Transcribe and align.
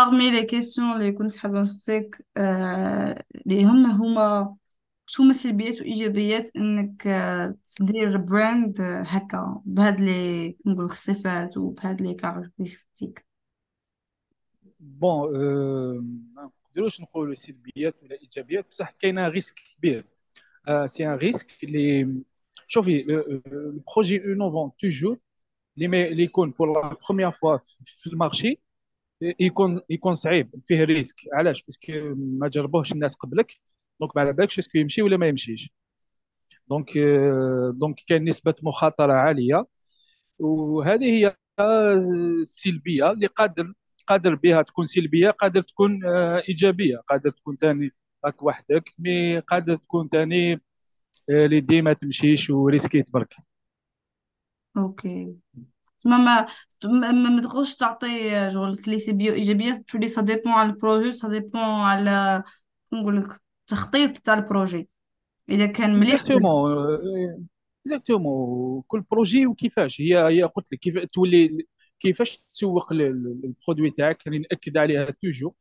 parmi 0.00 0.30
les 0.30 0.46
questions 0.46 0.94
اللي 0.94 1.12
كنت 1.12 1.36
حابة 1.36 1.60
نسقسيك 1.60 2.26
آه، 2.36 3.24
اللي 3.46 3.64
هم 3.64 3.86
هما 3.90 4.56
شو 5.06 5.32
سلبيات 5.32 5.80
وإيجابيات 5.80 6.56
إنك 6.56 7.06
آه، 7.06 7.54
تدير 7.76 8.16
brand 8.16 8.80
آه، 8.80 9.02
هكا 9.02 9.62
بهاد 9.64 10.00
لي 10.00 10.56
نقول 10.66 10.84
الصفات 10.84 11.56
وبهاد 11.56 12.02
لي 12.02 12.14
caractéristiques 12.14 13.26
bon 14.80 15.36
أه 15.36 16.04
ما 16.34 16.50
نقدروش 16.68 17.00
نقولوا 17.00 17.34
سلبيات 17.34 17.94
ولا 18.02 18.20
إيجابيات 18.20 18.68
بصح 18.68 18.90
كاينة 18.90 19.28
risque 19.28 19.54
كبير. 19.78 20.04
c'est 20.86 21.06
un 21.06 21.14
risque 21.14 21.46
اللي 21.64 22.14
شوفي 22.68 23.00
ال 23.46 23.57
projet 23.57 24.24
innovant 24.24 24.70
toujours 24.78 25.18
اللي 25.78 26.22
يكون 26.22 26.50
pour 26.50 26.72
la 26.72 26.96
première 27.08 27.30
fois 27.30 27.56
في 27.84 28.06
ال 28.06 28.14
marché 28.14 28.60
يكون 29.22 29.80
يكون 29.90 30.14
صعيب 30.14 30.50
فيه 30.66 30.84
risque. 30.84 31.16
علاش؟ 31.32 31.62
parce 31.62 31.81
que 31.81 31.92
ما 32.16 32.48
جربوهش 32.48 32.92
الناس 32.92 33.14
قبلك. 33.16 33.52
donc 34.00 34.16
ما 34.16 34.22
على 34.22 34.32
بالكش 34.32 34.58
est-ce 34.58 34.71
que 34.71 34.78
يمشي 34.78 35.02
ولا 35.02 35.16
ما 35.16 35.28
يمشيش؟ 35.28 35.70
donc 36.68 36.98
donc 37.74 37.96
كاين 38.08 38.24
نسبة 38.24 38.54
مخاطرة 38.62 39.12
عالية. 39.12 39.66
وهذه 40.38 41.04
هي 41.04 41.36
السلبيه 41.60 43.10
اللي 43.10 43.26
قادر 43.26 43.72
قادر 44.06 44.34
بها 44.34 44.62
تكون 44.62 44.84
سلبية 44.84 45.30
قادر 45.30 45.62
تكون 45.62 46.04
آه، 46.04 46.42
إيجابية. 46.48 46.96
قادر 47.08 47.30
تكون 47.30 47.56
ثاني 47.56 47.90
راك 48.24 48.42
وحدك 48.42 48.84
mais 48.98 49.38
قادر 49.40 49.76
تكون 49.76 50.08
ثاني 50.08 50.60
اللي 51.30 51.60
ديما 51.60 51.92
تمشيش 51.92 52.50
و 52.50 52.57
risquit 52.57 53.10
برك 53.12 53.34
okay. 54.76 55.36
ما 55.54 55.64
ما 56.04 56.46
ما, 56.84 57.12
ما 57.12 57.42
تقدرش 57.42 57.74
تعطي 57.74 58.50
شغل 58.50 58.76
لي 58.86 58.98
سلبية 58.98 59.30
وإيجابية 59.30 59.84
تولي 59.88 60.08
ça 60.08 60.22
dépend 60.22 60.52
على 60.52 60.70
ال 60.70 60.76
projet 60.76 61.12
ça 61.12 61.28
dépend 61.28 61.62
على 61.62 62.42
نقول 62.92 63.16
لك 63.16 63.40
التخطيط 63.60 64.18
تاع 64.18 64.34
ال 64.34 64.41
projet. 64.41 64.88
إذا 65.48 65.66
كان 65.66 66.00
مليح 66.00 66.14
exactement 66.14 66.72
exactement 67.86 68.82
كل 68.86 69.00
projet 69.00 69.46
وكيفاش؟ 69.46 70.00
هي 70.00 70.18
هي 70.28 70.42
قلت 70.42 70.72
لك 70.72 70.78
كيف 70.78 70.98
تولي 70.98 71.66
كيفاش 72.00 72.38
تسوق 72.38 72.92
ال 72.92 73.04
produit 73.04 73.90
تاعك؟ 73.90 74.26
يعني 74.26 74.38
نأكد 74.38 74.76
عليها 74.76 75.10
toujours 75.22 75.52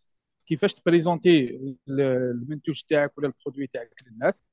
كيفاش 0.45 0.73
ت 0.73 0.82
présenter 0.82 1.59
المنتوج 1.89 2.81
تاعك 2.81 3.17
ولا 3.17 3.27
ال 3.27 3.32
produit 3.32 3.67
تاعك 3.67 3.93
للناس؟ 4.07 4.43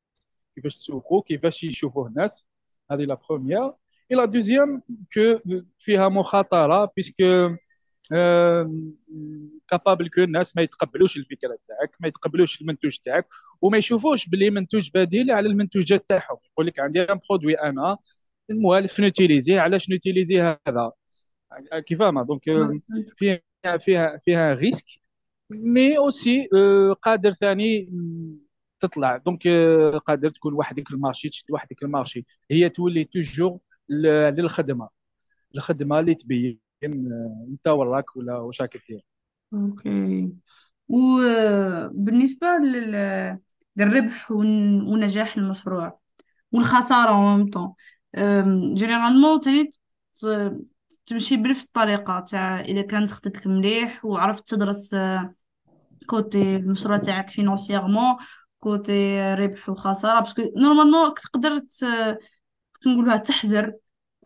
كيفاش 0.55 0.77
تسوقو؟ 0.77 1.23
كيفاش 1.23 1.65
يشوفوه 1.65 2.07
الناس؟ 2.09 2.47
هذه 2.91 3.03
la 3.03 3.19
première 3.29 3.73
et 4.13 4.17
la 4.17 4.25
deuxième 4.25 4.83
que 5.15 5.39
فيها 5.79 6.09
مخاطرة 6.09 6.93
parce 6.97 7.34
que 7.34 7.57
capable 9.69 10.09
que 10.09 10.23
الناس 10.23 10.57
ما 10.57 10.63
يتقبلوش 10.63 11.17
الفكرة 11.17 11.59
تاعك 11.69 11.91
ما 12.01 12.09
يتقبلوش 12.09 12.61
المنتوج 12.61 12.97
تاعك 12.97 13.29
وما 13.63 13.79
يشوفوش 13.79 14.29
بلي 14.29 14.51
منتوج 14.51 14.91
بديل 14.95 15.31
على 15.31 15.49
المنتوجات 15.49 16.09
تاعهم. 16.09 16.37
يقول 16.53 16.67
لك 16.67 16.81
عندي 16.81 17.03
un 17.03 17.21
produit 17.31 17.55
أنا 17.55 17.99
الموالف 18.51 19.01
ن 19.01 19.07
utiliser 19.07 19.55
ه 19.55 19.61
علاش 19.61 19.91
ن 19.91 19.96
utiliser 19.96 20.41
هذا؟ 20.41 20.93
كيفاش 21.87 22.15
donc 22.27 22.43
فيها 23.17 23.41
فيها 23.79 24.19
فيها 24.25 24.55
risque 24.55 24.87
mais 25.51 25.99
aussi 25.99 26.49
قادر 27.03 27.31
ثاني 27.31 27.91
تطلع. 28.81 29.17
donc 29.17 29.49
قادر 30.07 30.31
تكون 30.31 30.55
وحدك 30.55 30.91
ال 30.91 30.96
marché 30.96 31.29
تشد 31.29 31.51
وحدك 31.51 31.83
ال 31.83 31.88
marché. 31.88 32.27
هي 32.51 32.69
تولي 32.69 33.05
toujours 33.05 33.59
للخدمة. 33.89 34.89
الخدمة 35.55 36.01
اللي 36.01 36.15
تبين 36.15 36.61
انت 37.49 37.67
وراك 37.67 38.17
ولا 38.17 38.39
واش 38.39 38.63
راك 38.63 38.83
دير. 38.89 39.05
okay. 39.55 40.33
وبالنسبة 40.89 42.47
لل- 42.47 43.39
للربح 43.77 44.31
ون- 44.31 44.83
ونجاح 44.83 45.37
المشروع 45.37 45.99
en 46.55 46.59
même 46.59 47.51
temps 47.51 47.75
généralement 48.75 49.41
تاني 49.41 49.71
تمشي 51.07 51.37
بنفس 51.37 51.65
الطريقة 51.65 52.21
تاع 52.21 52.61
إذا 52.61 52.83
كان 52.83 53.07
خطتك 53.07 53.47
مليح 53.47 54.05
وعرفت 54.05 54.49
تدرس 54.49 54.95
آه، 54.95 55.35
côté 56.07 56.57
المشروع 56.57 56.97
تاعك 56.97 57.31
financièrement 57.31 58.17
côté 58.59 59.35
ربح 59.35 59.69
وخسارة 59.69 60.21
parce 60.21 60.34
que 60.34 60.43
normalement 60.57 61.15
تقدر 61.15 61.61
ت- 62.81 62.87
نقولها 62.87 63.17
تحذر 63.17 63.73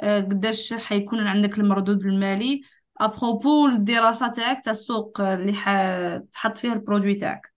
آه، 0.00 0.20
قداش 0.20 0.72
حيكون 0.74 1.26
عندك 1.26 1.58
المردود 1.58 2.04
المالي. 2.04 2.62
à 3.00 3.10
propos 3.10 3.66
الدراسة 3.68 4.28
تاعك 4.32 4.64
تاع 4.64 4.70
السوق 4.72 5.20
اللي 5.20 5.52
حتحط 5.52 6.58
فيه 6.58 6.72
ال 6.72 6.78
produit 6.78 7.14
تاعك. 7.14 7.52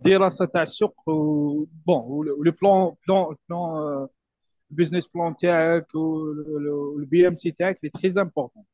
الدراسه 0.00 0.44
تاع 0.46 0.62
السوق 0.62 1.02
bon 1.86 1.96
و 2.06 2.18
le 2.18 2.42
plan 2.62 2.94
plan 3.08 3.36
plan 3.50 4.08
ال 4.70 4.74
business 4.74 5.06
plan 5.14 5.36
تاعك 5.36 5.94
وال 5.94 7.28
BMC 7.28 7.50
تاعك 7.50 7.78
اللي 7.84 7.90
très 7.90 8.22
important 8.22 8.64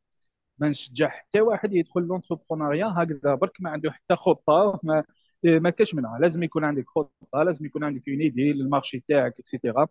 ما 0.58 0.68
نشجع 0.68 1.08
حتى 1.08 1.40
واحد 1.40 1.72
يدخل 1.74 2.02
l'entrepreneuriat 2.02 2.86
هكذا 2.96 3.34
برك 3.34 3.52
ما 3.60 3.70
عنده 3.70 3.90
حتى 3.92 4.16
خطة 4.16 4.80
ما 4.82 5.04
ما 5.44 5.70
كاش 5.70 5.94
منها. 5.94 6.18
لازم 6.18 6.42
يكون 6.42 6.64
عندك 6.64 6.84
خطة 6.88 7.42
لازم 7.42 7.66
يكون 7.66 7.84
عندك 7.84 8.08
une 8.08 8.20
idée 8.20 8.52
لل 8.52 8.64
marché 8.64 9.00
تاعك 9.00 9.40
et 9.40 9.52
cetera 9.52 9.88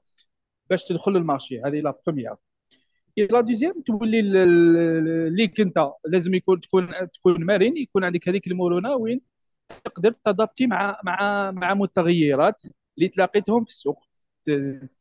باش 0.70 0.86
تدخل 0.86 1.12
لل 1.12 1.23
marché. 1.23 1.62
هذه 1.62 1.82
la 1.82 1.98
première. 2.08 2.36
la 3.18 3.42
deuxième 3.42 3.82
تولي 3.82 4.22
ليك 5.30 5.62
انت. 5.62 5.92
لازم 6.08 6.34
يكون 6.34 6.62
تكون 6.62 6.90
تكون 7.14 7.46
مرن 7.46 7.78
يكون 7.78 8.04
عندك 8.04 8.30
هذيك 8.30 8.48
المرونة 8.48 8.96
وين 8.96 9.22
تقدر 9.86 10.12
t'adapter 10.26 10.68
مع 10.68 11.02
مع 11.06 11.52
مع 11.52 11.74
متغيرات 11.74 12.62
اللي 12.98 13.10
تلاقيتهم 13.10 13.64
في 13.66 13.70
السوق. 13.72 14.04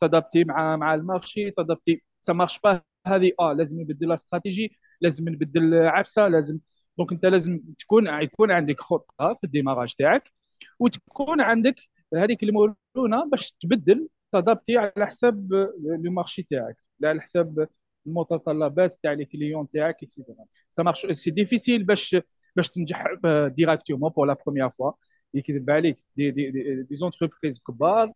t'adapter 0.00 0.44
مع 0.44 0.76
مع 0.76 0.94
ال 0.94 1.02
marché 1.02 1.50
تادابتي 1.50 2.02
ça 2.20 2.32
marche 2.32 2.58
pas 2.60 2.82
هذه. 3.06 3.32
آه 3.40 3.52
لازم 3.52 3.80
نبدل 3.80 4.12
استراتيجي 4.12 4.78
لازم 5.00 5.28
نبدل 5.28 5.74
عفسه 5.74 6.28
لازم 6.28 6.58
donc 6.98 7.12
انت 7.12 7.26
لازم 7.26 7.60
تكون 7.78 8.06
يكون 8.22 8.50
عندك 8.50 8.80
خطة 8.80 9.34
في 9.40 9.44
ال 9.44 9.49
démarrage 9.49 9.94
تاعك 9.94 10.32
وتكون 10.78 11.40
عندك 11.40 11.74
هذيك 12.14 12.42
المرونة 12.42 13.30
باش 13.30 13.52
تبدل 13.52 14.08
t'adapter 14.32 14.76
على 14.78 15.06
حساب 15.06 15.52
le 16.02 16.12
marché 16.12 16.42
تاعك 16.42 16.76
على 17.04 17.20
حساب 17.22 17.68
المتطلبات 18.06 18.94
تاع 19.02 19.12
les 19.12 19.24
clients 19.24 19.68
تاعك 19.68 20.02
et 20.02 20.13
cetera 20.13 20.44
ça 20.70 20.82
marche 20.82 21.06
c'est 21.06 21.30
difficile 21.30 21.84
باش 21.84 22.16
باش 22.56 22.70
تنجح 22.70 23.06
directement 23.48 24.10
pour 24.10 24.26
la 24.26 24.36
première 24.46 24.70
fois 24.70 24.92
يكذب 25.34 25.70
عليك. 25.70 25.98
des 26.16 26.30
des 26.30 26.50
des, 26.50 26.82
des 26.82 26.94
entreprises 26.94 27.60
كبار 27.68 28.12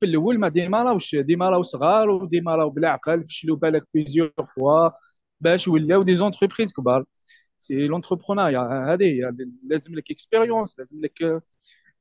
في 0.00 0.06
الأول 0.06 0.38
ما 0.38 0.48
ديما 0.48 0.82
راهوش 0.82 1.16
ديما 1.16 1.50
راهو 1.50 1.62
صغار 1.62 2.10
وديما 2.10 2.56
راهو 2.56 2.70
بالعقل 2.70 3.24
فشلوا 3.26 3.56
بالك 3.56 3.84
plusieurs 3.94 4.32
fois 4.56 4.90
باش 5.40 5.68
ولاو 5.68 6.02
des 6.02 6.14
entreprises 6.14 6.72
كبار. 6.72 7.04
c'est 7.56 7.86
l'entrepreneuriat 7.86 8.60
هذه 8.94 9.34
لازم 9.68 9.94
لك 9.94 10.10
expérience 10.10 10.78
لازم 10.78 11.00
لك 11.00 11.42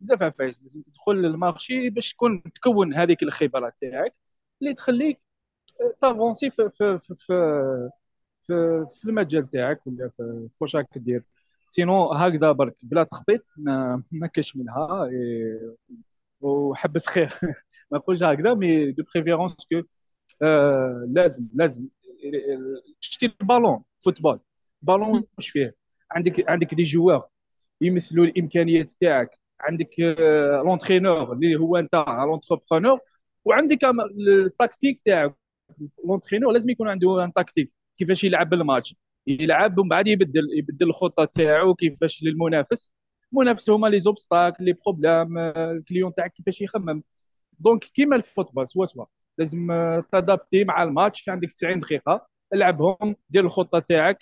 بزاف 0.02 0.24
عفايس 0.24 0.62
لازم 0.62 0.82
تدخل 0.82 1.14
لل 1.16 1.34
marché 1.34 1.90
باش 1.90 2.14
تكون 2.14 2.44
تكون 2.44 2.94
هذيك 2.94 3.24
الخبرة 3.24 3.74
تاعك 3.82 4.16
اللي 4.62 4.74
تخليك 4.74 5.22
t'avancer 6.02 6.50
في 6.52 6.70
في 6.70 7.00
في 7.00 7.16
في, 7.16 7.34
في, 8.44 8.86
في 8.92 9.06
المجال 9.10 9.50
تاعك 9.52 9.88
ولا 9.88 10.10
في 10.18 10.50
واش 10.62 10.78
دير. 10.98 11.24
sinon 11.70 12.14
هكذا 12.14 12.52
برك 12.52 12.76
بلا 12.84 13.04
تخطيط 13.04 13.42
ما, 13.58 14.04
ما 14.12 14.28
كاش 14.28 14.56
منها. 14.56 15.10
وحبس 16.42 17.08
خير. 17.08 17.30
ما 17.92 17.98
نقولش 17.98 18.24
هكذا 18.24 18.54
mais 18.54 18.92
de 18.92 19.04
préférence 19.16 19.56
que 19.72 19.82
لازم 21.08 21.50
لازم. 21.54 21.88
شتي 23.00 23.26
ال 23.42 23.48
ballon 23.48 23.84
football. 24.06 24.40
ballon 24.82 25.24
واش 25.38 25.50
فيه؟ 25.50 25.76
عندك 26.12 26.50
عندك 26.50 26.74
des 26.74 26.84
joueurs 26.84 27.28
يمثلوا 27.82 28.26
الإمكانيات 28.26 28.92
تاعك. 28.92 29.40
عندك 29.62 29.90
l'entraîneur 30.66 31.34
اللي 31.34 31.56
هو 31.56 31.78
أنت 31.78 31.96
l'entrepreneur 31.96 33.00
وعندك 33.46 33.80
التكتيك 34.20 35.00
تاعك. 35.00 35.36
l'entraîneur 36.06 36.52
لازم 36.54 36.70
يكون 36.70 36.88
عنده 36.90 37.24
une 37.24 37.34
tactique 37.34 37.72
كيفاش 37.98 38.24
يلعب 38.24 38.54
الماتش. 38.54 38.96
يلعب 39.28 39.78
ومن 39.80 39.90
بعد 39.90 40.08
يبدل 40.08 40.48
يبدل 40.58 40.90
الخطة 40.90 41.26
تاعو 41.26 41.76
كيفاش 41.76 42.24
للمنافس. 42.24 42.92
المنافس 43.34 43.70
هما 43.70 43.88
les 43.88 44.00
obstacles 44.00 44.54
les 44.62 44.74
problèmes 44.86 45.38
ال 45.38 45.49
client 45.49 46.14
تاعك 46.14 46.34
كيفاش 46.34 46.62
يخمم. 46.62 47.04
donc 47.60 47.84
كيما 47.84 48.16
ال 48.16 48.22
football 48.22 48.68
سوا 48.68 48.86
سوا. 48.86 49.06
لازم 49.38 49.68
t'adapter 50.12 50.64
مع 50.64 50.84
الماتش. 50.84 51.30
عندك 51.30 51.50
90 51.54 51.80
دقيقة 51.80 52.28
العبهم 52.54 53.16
دير 53.30 53.46
الخطة 53.46 53.80
تاعك. 53.80 54.20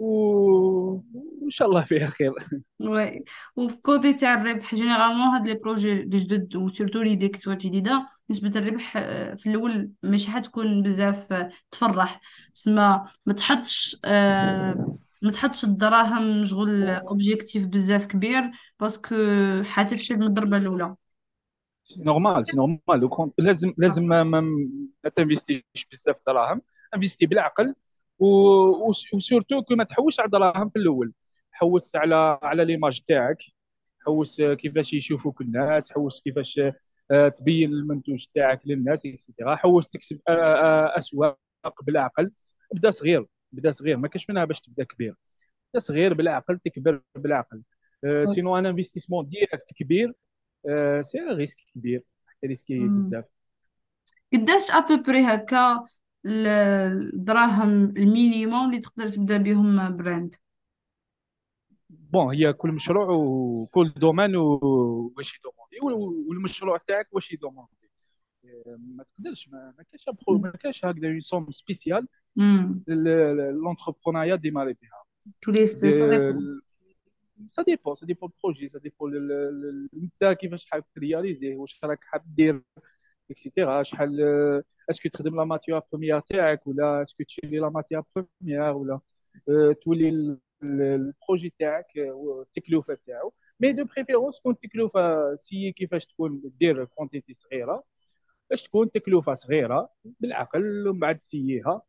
وان 0.00 1.50
شاء 1.50 1.68
الله 1.68 1.80
فيها 1.80 2.06
خير. 2.06 2.32
oui 2.80 3.24
وفي 3.56 3.76
côté 3.76 4.12
تاع 4.12 4.34
الربح 4.34 4.74
généralement 4.74 5.26
هاد 5.26 5.46
les 5.46 5.54
projets 5.54 5.92
الجدد 5.92 6.56
و 6.56 6.62
surtout 6.62 7.02
les 7.02 7.16
ديك 7.16 7.36
سوا 7.36 7.54
جديده 7.54 8.04
نسبة 8.30 8.52
الربح 8.56 8.96
آه، 8.96 9.34
في 9.34 9.50
الأول 9.50 9.90
مش 10.02 10.26
حتكون 10.26 10.82
بزاف 10.82 11.32
آه، 11.32 11.50
تفرح. 11.70 12.20
تسمى 12.54 13.04
ما 13.26 13.32
تحطش 13.32 13.96
آه، 14.04 14.98
ما 15.22 15.30
تحطش 15.30 15.64
الدراهم 15.64 16.44
شغل 16.44 16.90
objectif 16.90 17.66
بزاف 17.66 18.04
كبير 18.06 18.50
parce 18.80 19.01
que 19.01 19.14
حتفشل 19.62 20.16
من 20.16 20.22
الضربة 20.22 20.56
الأولى. 20.56 20.94
c'est 21.84 22.02
normal 22.02 22.46
c'est 22.46 22.56
normal 22.56 23.30
لازم 23.38 23.74
لازم 23.78 24.04
ما 24.04 25.10
ت 25.14 25.20
investir 25.20 25.73
ش 25.73 25.86
بزاف 25.92 26.20
دراهم. 26.26 26.62
investi 26.94 27.26
بالعقل. 27.26 27.74
و 28.20 28.38
surtout 28.38 29.62
que 29.62 29.74
ما 29.74 29.84
تحوس 29.84 30.08
ش 30.08 30.20
على 30.20 30.26
الدراهم 30.26 30.68
في 30.68 30.76
الأول. 30.78 31.12
حوس 31.52 31.96
على 31.96 32.38
على 32.42 32.64
l'image 32.64 33.00
تاعك. 33.00 33.38
حوس 34.06 34.42
كيفاش 34.42 34.92
يشوفوك 34.92 35.40
الناس. 35.40 35.92
حوس 35.92 36.20
كيفاش 36.20 36.60
آه، 37.10 37.28
تبين 37.28 37.72
المنتوج 37.72 38.26
تاعك 38.34 38.60
للناس 38.66 39.06
et 39.06 39.19
cetera 39.19 39.56
حوس 39.56 39.88
تكسب 39.90 40.20
آه، 40.28 40.32
آه، 40.32 40.98
أسواق 40.98 41.38
بالعقل. 41.82 42.30
بدا 42.74 42.90
صغير. 42.90 43.26
بدا 43.52 43.70
صغير. 43.70 43.96
ما 43.96 44.08
كاش 44.08 44.30
منها 44.30 44.44
باش 44.44 44.60
تبدا 44.60 44.84
كبير. 44.84 45.14
بدا 45.72 45.78
صغير 45.78 46.14
بالعقل 46.14 46.58
تكبر 46.58 47.02
بالعقل. 47.14 47.62
sinon 48.24 48.58
un 48.58 48.66
investissement 48.66 49.28
direct 49.28 49.74
كبير 49.76 50.12
c'est 51.00 51.18
risque 51.18 51.56
كبير. 51.74 52.02
risqué 52.44 52.78
بزاف. 52.78 53.24
قداش 54.32 54.70
à 54.70 54.76
peu 54.76 54.95
près 54.95 55.20
هكا 55.20 55.86
الدراهم 56.26 57.84
ال 57.96 58.05
minimum 58.05 58.66
اللي 58.66 58.78
تقدر 58.78 59.08
تبدا 59.08 59.36
بهم 59.36 59.96
brand 59.96 60.34
bon 61.90 62.34
هي 62.34 62.52
كل 62.52 62.72
مشروع 62.72 63.10
وكل 63.10 63.92
domaine 63.96 64.36
واش 64.36 65.38
ي 65.38 65.45
demander 65.45 66.00
والمشروع 66.28 66.78
تاعك 66.88 67.08
واش 67.12 67.32
ي 67.32 67.38
demander 67.38 67.90
ما 68.66 69.04
تقدرش 69.04 69.48
ما 69.48 69.74
كاينش 69.90 70.08
ما 70.28 70.50
كاينش 70.50 70.84
هكذا 70.84 71.08
une 71.08 71.20
somme 71.20 71.50
spéciale 71.50 72.08
l'entrepreneur 72.86 74.34
démarrer 74.34 74.72
بها 74.72 75.04
ça 77.46 77.62
dépend 77.62 77.94
ça 77.94 78.06
dépend 78.06 78.30
ال 78.36 78.41
projet 78.41 78.68
ça 78.68 78.78
dépend 78.78 79.12
انت 79.94 80.36
كيفاش 80.40 80.66
حاب 80.66 80.84
ت 80.94 81.01
réaliser 81.01 81.54
واش 81.54 81.84
راك 81.84 81.98
حاب 82.04 82.22
دير 82.34 82.62
et 83.30 83.43
cetera 83.43 83.82
شحال 83.82 84.20
est-ce 84.90 85.02
que 85.02 85.08
تخدم 85.08 85.36
la 85.36 85.44
matière 85.44 85.82
première 85.92 86.20
تاعك 86.20 86.66
ولا 86.66 87.02
est-ce 87.02 87.17
que 87.17 87.24
تشري 87.24 87.58
la 87.58 87.68
matière 87.68 88.04
première 88.16 88.62
ولا 88.72 89.00
تولي 89.82 90.38
ال 90.62 90.75
projet 90.75 91.54
تاعك 91.58 91.86
والتكلفه 91.96 92.98
تاعو 93.06 93.32
mais 93.60 93.72
de 93.72 93.84
préférence 93.84 94.38
تكون 94.38 94.52
التكلفه 94.52 95.34
c'est 95.34 95.72
كيفاش 95.72 96.06
تكون 96.06 96.42
دير 96.58 96.84
quantité 96.84 97.34
صغيره 97.34 97.84
باش 98.50 98.62
تكون 98.62 98.90
تكلفه 98.90 99.34
صغيره 99.34 99.90
بالعقل 100.20 100.88
ومن 100.88 101.00
بعد 101.00 101.20
essayer 101.22 101.75
ها 101.75 101.82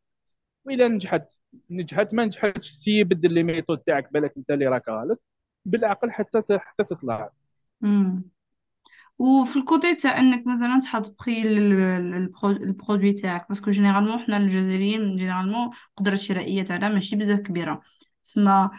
وإلا 0.64 0.88
نجحت. 0.88 1.32
نجحت 1.70 2.14
ما 2.14 2.24
نجحتش. 2.24 2.70
c'est 2.70 3.04
بدل 3.04 3.32
les 3.34 3.42
méthodes 3.42 3.78
تاعك 3.78 4.12
بالك 4.12 4.36
انت 4.36 4.50
اللي 4.50 4.66
راك 4.66 4.88
غلط 4.88 5.22
بالعقل 5.64 6.10
حتى 6.10 6.42
حتى 6.58 6.84
تطلع. 6.84 7.30
وفي 9.18 9.56
ال 9.58 9.65
côté 9.65 9.94
تاع 9.94 10.18
انك 10.18 10.46
مثلا 10.46 10.80
تحط 10.82 11.14
prix 11.18 11.42
ال 11.42 11.63
produit 11.63 13.12
تاعك. 13.12 13.48
parce 13.48 13.62
que 13.62 13.70
généralement 13.70 14.18
حنا 14.18 14.36
الجزائريين 14.36 15.16
généralement 15.16 15.70
القدره 15.90 16.12
الشرائيه 16.12 16.62
تاعنا 16.62 16.88
ماشي 16.88 17.16
بزاف 17.16 17.40
كبيرة. 17.40 17.80
تسمى 18.24 18.70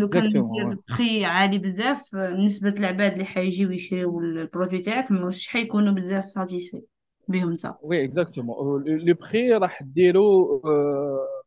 لو 0.00 0.08
كان 0.08 0.24
ندير 0.26 0.74
بخي 0.88 1.24
عالي 1.24 1.58
بزاف 1.58 2.14
نسبة 2.14 2.74
العباد 2.78 3.12
اللي 3.12 3.24
حيجيو 3.24 3.70
يشريو 3.70 4.20
ال 4.20 4.27
produit 4.27 4.80
تاعك 4.80 5.10
مش 5.10 5.48
حيكونوا 5.48 5.92
بزاف 5.92 6.24
satisfaits 6.24 6.82
بهم 7.28 7.50
انت 7.50 7.74
oui 7.82 8.04
exactement 8.04 8.84
le 8.84 9.14
prix 9.14 9.52
راح 9.52 9.82
ديرو 9.82 10.62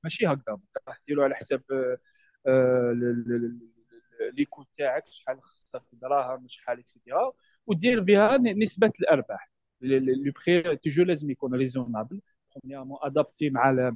ماشي 0.03 0.27
هكذا 0.27 0.57
راح 0.87 0.97
ديرو 1.07 1.23
على 1.23 1.35
حساب 1.35 1.61
les 4.37 4.45
coûts 4.45 4.63
تاعك 4.77 5.03
شحال 5.09 5.41
خسرت 5.41 5.89
دراهم 5.93 6.47
شحال 6.47 6.79
et 6.79 6.92
cetera 6.92 7.31
ودير 7.67 7.99
بها 7.99 8.37
نسبة 8.37 8.91
الأرباح. 9.01 9.51
le 9.81 10.31
prix 10.31 10.75
toujours 10.77 11.05
لازم 11.05 11.31
يكون 11.31 11.55
raisonnable 11.55 12.21
premièrement 12.55 12.99
adapter 13.01 13.49
مع 13.49 13.91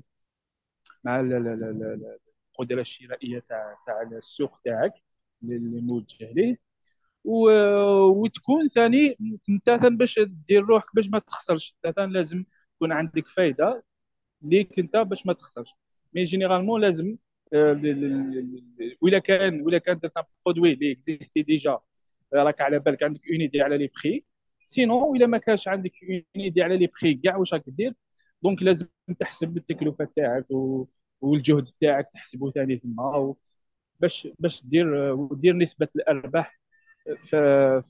مع 1.03 1.19
القدرة 1.19 2.81
الشرائية 2.81 3.39
تاع 3.49 3.77
تاع 3.85 4.01
السوق 4.01 4.59
تاعك 4.65 4.93
اللي 5.43 5.81
موجه 5.81 6.31
ليه. 6.31 6.57
وتكون 7.25 8.67
ثاني 8.67 9.17
انت 9.49 9.69
باش 9.71 10.19
دير 10.19 10.63
روحك 10.63 10.95
باش 10.95 11.09
ما 11.09 11.19
تخسرش. 11.19 11.75
انت 11.85 11.99
لازم 11.99 12.45
يكون 12.75 12.91
عندك 12.91 13.27
فايدة 13.27 13.83
ليك 14.41 14.79
أنت 14.79 14.97
باش 14.97 15.25
ما 15.25 15.33
تخسرش. 15.33 15.69
mais 16.13 16.23
généralement 16.23 16.81
لازم 16.81 17.17
آه، 17.53 17.81
ولا 19.01 19.19
كان 19.19 19.61
ولا 19.61 19.77
كان 19.77 19.99
درت 19.99 20.13
produit 20.45 20.73
اللي 20.73 20.91
exister 20.91 21.41
déjà 21.41 21.79
راك 22.33 22.61
على 22.61 22.79
بالك 22.79 23.03
عندك 23.03 23.21
une 23.31 23.41
idée 23.41 23.61
على 23.61 23.77
les 23.77 23.89
prix 24.03 24.25
sinon 24.65 25.17
إلا 25.17 25.27
ما 25.27 25.37
كانش 25.37 25.67
عندك 25.67 25.91
une 26.09 26.23
idée 26.35 26.63
على 26.63 26.77
les 26.77 26.87
prix 27.01 27.13
كاع 27.15 27.35
واش 27.37 27.53
راك 27.53 27.63
دير؟ 27.67 27.93
donc 28.43 28.63
لازم 28.63 28.87
تحسب 29.19 29.57
التكلفة 29.57 30.05
تاعك 30.05 30.45
والجهد 31.21 31.63
تاعك 31.81 32.09
تحسبه 32.13 32.49
ثاني 32.49 32.77
تما 32.77 33.35
باش 33.99 34.27
باش 34.39 34.65
دير 34.65 34.95
ودير 35.13 35.55
نسبة 35.57 35.87
الأرباح 35.95 36.59
في 37.23 37.37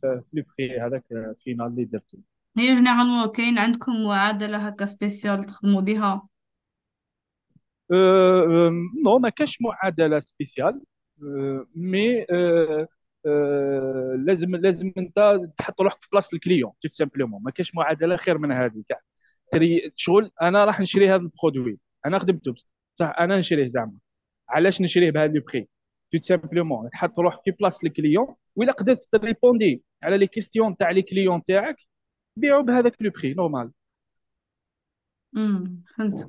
في 0.01 0.21
le 0.33 0.43
prix 0.59 0.79
هذاك 0.81 1.05
final 1.39 1.67
اللي 1.67 1.85
درتو. 1.85 2.17
هي 2.57 2.75
généralement 2.75 3.31
كاين 3.31 3.57
عندكم 3.57 4.03
معادلة 4.03 4.67
هكا 4.67 4.85
spéciale 4.85 5.43
تخدموا 5.43 5.81
بها 5.81 6.27
non 9.03 9.19
ما 9.19 9.29
كاش 9.29 9.61
معادلة 9.61 10.19
spéciale 10.19 10.81
mais 11.75 12.25
أه 12.31 12.87
لازم 14.25 14.55
لازم 14.55 14.93
انت 14.97 15.39
تحط 15.57 15.81
روحك 15.81 16.01
في 16.01 16.07
بلاصة 16.11 16.35
ال 16.35 16.40
client 16.40 16.71
tout 16.81 16.87
simplement 16.87 17.43
ما 17.43 17.51
كاش 17.51 17.75
معادلة 17.75 18.15
خير 18.17 18.37
من 18.37 18.51
هذه 18.51 18.83
كاع 18.89 18.99
تري 19.51 19.91
شغل 19.95 20.31
أنا 20.41 20.65
راح 20.65 20.79
نشري 20.79 21.09
هذا 21.09 21.15
ال 21.21 21.28
produit. 21.28 21.79
أنا 22.05 22.19
خدمته 22.19 22.53
بصح 22.95 23.19
أنا 23.19 23.39
نشريه 23.39 23.67
زعما. 23.67 23.93
علاش 24.49 24.81
نشريه 24.81 25.11
بهذا 25.11 25.33
le 25.33 25.41
prix 25.53 25.67
tout 26.11 26.17
simplement 26.17 26.89
تحط 26.89 27.19
روحك 27.19 27.39
في 27.45 27.51
بلاصة 27.51 27.87
ال 27.87 27.94
client 27.94 28.35
وإلا 28.55 28.71
قدرت 28.71 29.03
ت 29.11 29.19
répondre 29.19 29.83
على 30.03 30.17
les 30.17 30.27
questions 30.27 30.77
تاع 30.77 30.91
les 30.91 31.01
clients 31.01 31.43
تاعك 31.43 31.77
بيعوا 32.37 32.61
بهذاك 32.63 33.01
le 33.01 33.11
prix 33.11 33.33
normal 33.33 33.71
امم 35.37 35.83
فهمت. 35.97 36.19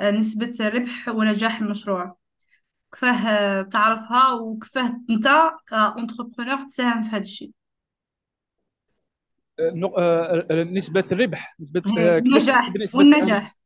آه، 0.00 0.10
نسبة 0.10 0.68
ربح 0.68 1.08
ونجاح 1.08 1.60
المشروع. 1.60 2.16
كيفاه 2.92 3.62
تعرفها 3.62 4.32
وكيفاه 4.32 5.00
انت 5.10 5.28
comme 5.68 5.96
entrepreneur 5.96 6.62
تساهم 6.62 7.02
في 7.02 7.08
هذا 7.08 7.22
الشيء. 7.22 7.50
آه، 9.60 10.44
آه، 10.50 10.64
نسبة 10.64 11.04
الربح 11.12 11.56
نسبة 11.60 11.82
النجاح 11.86 12.72
والنجاح. 12.94 13.56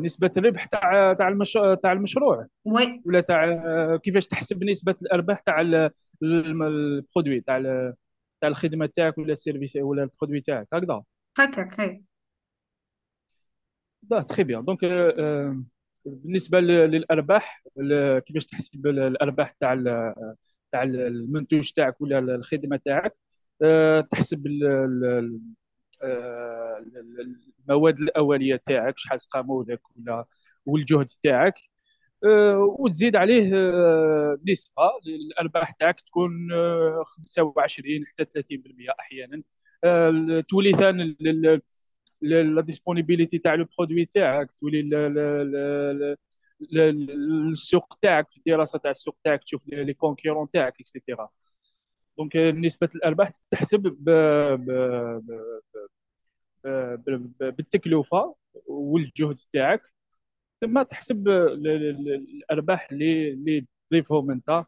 نسبة 0.00 0.30
الربح 0.36 0.64
تاع 0.64 1.12
تاع 1.12 1.28
المشروع 1.28 1.74
تاع 1.74 1.92
المشروع 1.92 2.46
oui. 2.64 3.02
ولا 3.06 3.20
تاع 3.20 3.46
كيفاش 3.96 4.26
تحسب 4.26 4.64
نسبة 4.64 4.94
الأرباح 5.02 5.40
تاع 5.40 5.60
ال 6.22 6.37
produit 6.37 7.40
تاع 7.40 7.62
تاع 8.40 8.48
الخدمة 8.48 8.86
تاعك 8.86 9.18
ولا 9.18 9.32
ال 9.32 9.38
service 9.38 9.76
ولا 9.76 10.02
ال 10.02 10.07
produit 10.07 10.40
تاعك 10.40 10.68
هكذا. 10.72 11.02
هكاك 11.38 12.00
d'accord 14.02 14.22
très 14.22 14.44
bien 14.44 14.64
donc 14.64 14.80
بالنسبة 16.08 16.60
للأرباح 16.60 17.62
كيفاش 18.26 18.46
تحسب 18.46 18.86
الأرباح 18.86 19.50
تاع 19.50 19.74
تاع 20.72 20.82
المنتوج 20.82 21.70
تاعك 21.72 22.00
ولا 22.00 22.18
الخدمة 22.18 22.80
تاعك؟ 22.84 23.16
آه، 23.62 24.00
تحسب 24.00 24.46
آه، 26.02 26.84
المواد 27.68 28.00
الأولية 28.00 28.56
تاعك 28.56 28.98
شحال 28.98 29.20
سقاموا 29.20 29.64
لك 29.64 29.80
ولا 29.96 30.24
والجهد 30.66 31.06
تاعك 31.22 31.54
آه، 32.24 32.76
وتزيد 32.78 33.16
عليه 33.16 33.44
نسبة 34.48 34.72
الارباح 35.06 35.70
تاعك 35.70 36.00
تكون 36.00 36.32
25 37.26 38.06
حتى 38.06 38.24
30% 38.24 38.90
أحيانا. 39.00 39.42
تولي 40.48 40.72
ثاني 40.72 41.16
la 42.22 42.60
disponibilité 42.62 43.38
تاع 43.38 43.54
le 43.54 43.66
produit 43.78 44.04
تاعك 44.06 44.52
تولي 44.52 44.80
السوق 47.52 47.98
تاعك 48.02 48.30
في 48.30 48.36
الدراسة 48.36 48.78
تاع 48.78 48.90
السوق 48.90 49.16
تاعك 49.24 49.44
تشوف 49.44 49.68
les 49.68 49.94
concurrents 49.94 50.50
تاعك 50.50 50.80
et 50.80 50.92
cetera 50.92 51.28
donc 52.18 52.36
نسبه 52.36 52.88
الارباح 52.94 53.30
تحسب. 53.50 53.82
بالتكلفة 57.40 58.34
والجهد 58.66 59.36
تاعك 59.52 59.82
ثم 60.60 60.82
تحسب 60.82 61.28
الأرباح 61.28 62.88
اللي 62.92 63.30
اللي 63.32 63.66
تضيفهم 63.90 64.30
أنت 64.30 64.64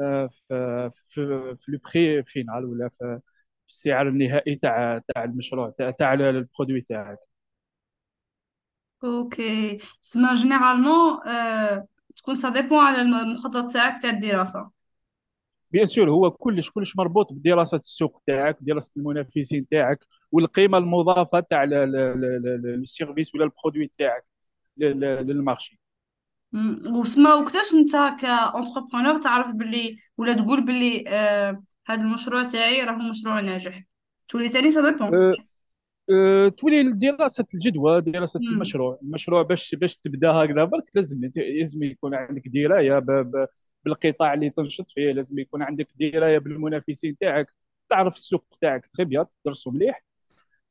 آه، 0.00 0.30
في 0.30 0.90
في 0.94 1.56
le 1.56 1.78
prix 1.78 2.22
final 2.24 2.64
ولا 2.64 2.88
في 2.88 3.20
السعر 3.70 4.08
النهائي 4.08 4.54
تاع 4.56 5.00
تاع 5.14 5.24
المشروع 5.24 5.74
تاع 5.98 6.14
ال 6.14 6.22
produit 6.22 6.80
تاعك. 6.80 7.18
OK. 9.04 9.78
سما 10.02 10.34
généralement 10.34 11.28
آه 11.28 11.86
تكون 12.16 12.34
ça 12.34 12.48
dépend 12.48 12.78
على 12.78 13.02
الم- 13.02 13.14
المخطط 13.14 13.72
تاعك 13.72 14.02
تاع 14.02 14.10
الدراسة. 14.10 14.70
bien 15.70 15.86
sûr 15.86 16.10
هو 16.10 16.30
كلش 16.30 16.70
كلش 16.70 16.96
مربوط 16.96 17.32
بدراسة 17.32 17.76
السوق 17.78 18.22
تاعك 18.26 18.56
دراسة 18.60 18.92
المنافسين 18.96 19.68
تاعك 19.68 20.04
والقيمة 20.32 20.78
المضافة 20.78 21.40
تاع 21.40 21.64
ال 21.64 21.85
service 21.85 23.34
ولا 23.34 23.44
ال 23.44 23.50
produit 23.50 23.90
تاعك 23.98 24.24
لل- 24.76 25.00
لل 25.26 25.38
marché. 25.38 25.80
وسما 26.86 27.34
وقتاش 27.34 27.74
أنت 27.74 27.92
ك 28.22 28.29
entrepreneur 28.29 29.20
تعرف 29.22 29.50
باللي 29.50 29.96
ولا 30.18 30.34
تقول 30.34 30.64
باللي 30.64 31.04
آه 31.08 31.62
هذا 31.90 32.02
المشروع 32.02 32.42
تاعي 32.48 32.82
راه 32.82 33.10
مشروع 33.10 33.40
ناجح. 33.40 33.84
تولي 34.28 34.48
تاني 34.48 34.70
ça 34.70 34.90
dépend 34.90 35.14
أه، 35.14 35.34
أه، 36.10 36.48
تولي 36.48 36.92
دراسة 36.92 37.46
الجدوى 37.54 38.00
دراسة 38.00 38.40
المشروع. 38.40 38.98
المشروع 39.02 39.42
باش 39.42 39.74
باش 39.74 39.96
تبدا 39.96 40.30
هكذا 40.30 40.64
برك 40.64 40.90
لازم 40.94 41.30
لازم 41.36 41.82
يكون 41.82 42.14
عندك 42.14 42.42
ب- 42.98 43.46
بالقطاع 43.84 44.34
اللي 44.34 44.50
تنشط 44.50 44.90
فيه 44.90 45.12
لازم 45.12 45.38
يكون 45.38 45.62
عندك 45.62 45.88
دراية 46.00 46.38
بالمنافسين 46.38 47.16
تاعك. 47.20 47.46
تعرف 47.90 48.14
السوق 48.16 48.44
تاعك 48.60 48.86
très 48.86 49.04
bien 49.04 49.26
تدرسه 49.44 49.70
مليح. 49.70 50.04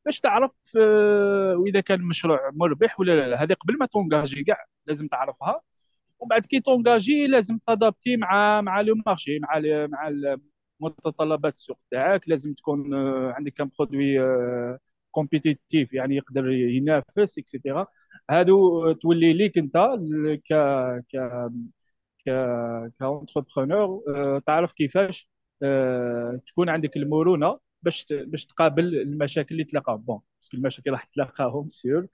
باش 0.06 0.20
تعرف 0.20 0.52
أه، 0.78 1.56
وإذا 1.58 1.80
كان 1.80 2.00
المشروع 2.00 2.52
مربح 2.54 3.00
ولا 3.00 3.12
لا 3.12 3.30
لا. 3.30 3.44
هذه 3.44 3.54
قبل 3.54 3.78
ما 3.78 3.86
تونجاجي 3.86 4.44
كاع 4.44 4.66
لازم 4.86 5.08
تعرفها. 5.08 5.62
وبعد 6.20 6.46
كي 6.46 6.60
ت 6.60 6.68
engager 6.68 7.28
لازم 7.28 7.60
ت 7.68 7.74
adapter 7.74 8.18
مع 8.18 8.62
مع 8.62 8.82
le 8.82 8.96
marché 9.06 9.40
مع 9.40 9.58
ال 9.58 9.92
مع 9.92 10.08
ال- 10.08 10.42
متطلبات 10.80 11.54
السوق 11.54 11.80
تاعك 11.92 12.30
لازم 12.30 12.54
تكون 12.54 12.94
آه، 12.94 13.32
عندك 13.34 13.62
un 13.62 13.70
produit 13.80 14.20
compétitif 15.12 15.94
يعني 15.94 16.16
يقدر 16.16 16.50
ينافس 16.52 17.38
et 17.40 17.52
cetera 17.52 17.88
هادو 18.30 18.92
تولي 18.94 19.34
ليك 19.34 19.58
انت 19.58 19.78
ك 20.50 20.54
ك 21.12 21.18
ك 22.28 22.30
ك 23.00 23.08
entrepreneur 23.08 24.04
تعرف 24.48 24.74
كيفاش 24.74 25.30
آه، 25.64 26.42
تكون 26.48 26.70
عندك 26.70 26.98
المرونة 26.98 27.60
باش 27.84 28.06
باش 28.12 28.46
تقابل 28.46 28.96
المشاكل 29.02 29.56
اللي 29.56 29.64
تلاقاهم. 29.64 30.02
bon 30.02 30.20
parce 30.42 30.52
que 30.52 30.58
المشاكل 30.58 30.92
راح 30.92 31.04
تلاقاهم 31.04 31.70
sûr 31.70 32.08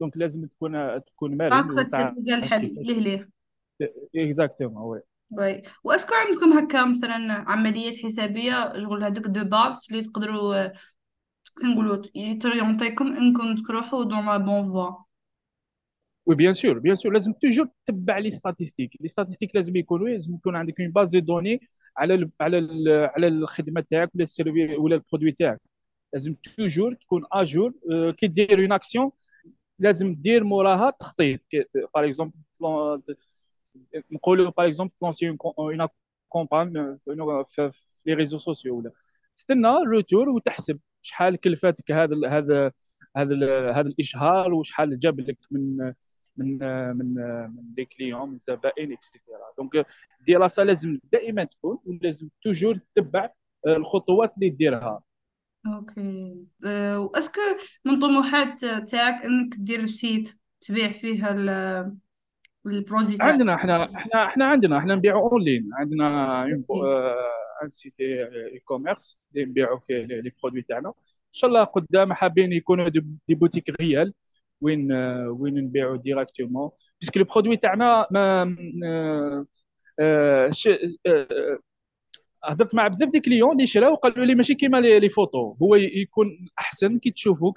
donc 0.00 0.16
لازم 0.18 0.46
تكون 0.46 1.04
تكون 1.04 1.36
مرن 1.36 1.68
تلقى 1.68 2.14
الحل 2.28 2.74
ليه 2.82 3.00
ليه. 3.00 3.28
exactement 4.16 4.82
oui 4.82 5.02
oui 5.38 5.62
و 5.84 5.87
est-ce 5.87 6.05
que 6.05 6.14
عندكم 6.14 6.58
هكا 6.58 6.84
مثلا 6.84 7.32
عمليات 7.50 7.96
حسابية 7.96 8.78
شغل 8.78 9.04
هذوك 9.04 9.26
de 9.26 9.44
base 9.44 9.86
اللي 9.90 10.02
تقدروا 10.02 10.64
آه، 10.64 10.72
كي 11.60 11.66
نقولوا 11.66 12.02
يت 12.14 12.29
orienter 12.29 12.91
كم 12.91 13.06
إنكم 13.06 13.54
تروحوا 13.54 14.04
dans 14.04 14.26
la 14.26 14.36
bonne 14.36 14.62
voie 14.62 15.04
oui 16.26 16.34
bien 16.36 16.52
sûr 16.52 16.78
bien 16.78 16.96
sûr 16.96 17.12
لازم 17.12 17.32
toujours 17.32 17.68
تتبع 17.84 18.18
les 18.18 18.30
statistiques 18.30 18.90
les 19.00 19.08
statistiques 19.08 19.56
لازم 19.56 19.76
يكونوا 19.76 20.08
لازم 20.08 20.34
يكون 20.34 20.56
عندك 20.56 20.80
une 20.80 20.90
base 20.90 21.08
de 21.08 21.18
données 21.18 21.60
على 21.96 22.14
ال 22.14 22.30
على 22.40 22.58
ال 22.58 22.88
على 22.88 23.28
الخدمة 23.28 23.80
تاعك 23.80 24.10
ولا 24.14 24.24
ال 24.24 24.30
service 24.30 24.76
ولا 24.76 24.96
ال 24.96 25.00
produit 25.00 25.32
تاعك. 25.32 25.60
لازم 26.12 26.34
toujours 26.56 26.94
تكون 26.94 27.24
à 27.32 27.40
jour 27.40 27.72
كي 28.18 28.26
دير 28.26 28.60
une 28.60 28.72
action 28.72 29.10
لازم 29.78 30.14
دير 30.14 30.44
موراها 30.44 30.90
تخطيط. 30.90 31.40
par 31.94 32.04
exemple 32.04 32.34
نقولوا 34.10 34.50
par 34.50 34.66
exemple 34.66 34.92
ت 35.00 35.05
lancer 35.05 35.36
une 35.58 35.88
campagne 36.28 36.98
في 37.46 37.70
les 38.06 38.14
réseaux 38.14 38.38
sociaux 38.38 38.78
ولا. 38.78 38.90
تستنى 39.32 39.68
ال 39.68 39.77
retour 39.77 40.28
وتحسب 40.28 40.78
شحال 41.02 41.36
كلفاتك 41.36 41.90
هذا 41.92 42.16
هذا 42.28 42.72
هذا 43.16 43.70
هذا 43.70 43.88
الإشهار 43.88 44.54
وشحال 44.54 44.98
جاب 44.98 45.20
لك 45.20 45.38
من 45.50 45.92
من 46.36 46.58
من 46.96 47.14
من 47.14 47.74
les 47.76 47.84
clients 47.84 48.28
من 48.28 48.34
الزبائن 48.34 48.92
et 48.92 48.99
cetera 48.99 49.20
donc 49.58 49.86
الدراسه 50.20 50.62
لازم 50.62 50.98
دائما 51.12 51.44
تكون 51.44 51.78
ولازم 51.86 52.28
toujours 52.42 52.74
تتبع 52.74 53.30
الخطوات 53.66 54.34
اللي 54.36 54.50
ديرها. 54.50 55.02
OK 55.66 56.34
و 56.96 57.00
est-ce 57.00 57.27
que 57.27 57.40
من 57.84 58.00
طموحات 58.00 58.64
تاعك 58.64 59.24
إنك 59.24 59.54
دير 59.58 59.86
site 59.86 60.40
تبيع 60.60 60.92
فيه 60.92 61.30
ال- 61.30 61.96
ال 62.66 62.72
produit 62.72 63.16
عندنا 63.20 63.54
إحنا 63.54 63.84
إحنا 63.94 64.26
إحنا 64.26 64.44
عندنا 64.44 64.78
إحنا 64.78 64.94
نبيعوا 64.94 65.30
اونلاين 65.30 65.70
عندنا 65.72 66.44
un 67.62 67.68
site 67.68 67.94
e-commerce 68.00 69.18
اللي 69.34 69.44
نبيعوا 69.44 69.78
فيه 69.78 69.96
les 70.04 70.32
produits 70.42 70.62
تاعنا. 70.62 70.88
إن 70.88 70.94
شاء 71.32 71.48
الله 71.48 71.64
قدام 71.64 72.12
حابين 72.12 72.52
يكونوا 72.52 72.88
des 73.28 73.34
boutiques 73.34 73.70
réelles 73.80 74.14
وين 74.60 74.92
آه، 74.92 75.28
وين 75.30 75.54
نبيعوا 75.54 75.96
directement 75.96 76.70
parce 77.00 77.11
que 77.11 77.18
le 77.18 77.24
produit 77.24 77.56
تاعنا 77.56 78.06
ما 78.10 78.56
آه، 78.84 79.46
آه، 80.00 80.50
هضرت 82.44 82.74
مع 82.74 82.88
بزاف 82.88 83.10
des 83.10 83.20
clients 83.20 83.52
اللي 83.52 83.66
شراو 83.66 83.94
قالوا 83.94 84.24
لي 84.24 84.34
ماشي 84.34 84.54
كيما 84.54 84.80
les 84.80 85.08
photos 85.08 85.56
هو 85.62 85.74
يكون 85.74 86.48
أحسن 86.58 86.98
كي 86.98 87.10
تشوفوا 87.10 87.52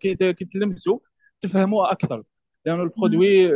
كي 0.00 0.44
تلمسوا 0.44 0.98
تفهموا 1.40 1.92
أكثر. 1.92 2.22
لأن 2.66 2.76
مم. 2.76 2.82
ال 2.82 2.91
produit 2.91 3.52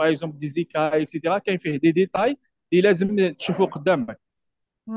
par 0.00 0.10
exemple 0.10 0.38
دي 0.38 0.46
زيكا 0.48 1.02
et 1.02 1.11
cetera 1.11 1.38
كاين 1.38 1.58
فيه 1.58 1.76
دي 1.76 1.92
ديتاي 1.92 2.36
اللي 2.72 2.82
لازم 2.82 3.34
تشوفوا 3.34 3.66
قدامك 3.66 4.20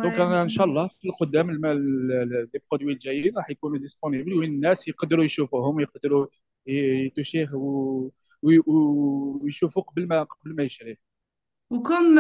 donc 0.04 0.20
أنا 0.20 0.44
ان 0.44 0.50
شاء 0.50 0.66
الله 0.66 0.88
في 0.88 1.06
القدام 1.10 1.52
les 1.52 2.48
produits 2.72 2.94
الجايين 2.94 3.38
راح 3.38 3.50
يكونوا 3.50 3.78
disponibles 3.78 4.34
وين 4.34 4.50
الناس 4.54 4.88
يقدروا 4.88 5.24
يشوفوهم 5.26 5.80
يقدروا 5.80 6.28
ي 6.68 6.77
toucher 6.77 7.41
ه 7.41 7.50
ويشوفوا 8.44 9.84
قبل 9.84 10.08
ما 10.08 10.24
قبل 10.24 10.56
ما 10.56 10.64
يشري 10.64 10.98
وكم 11.70 12.20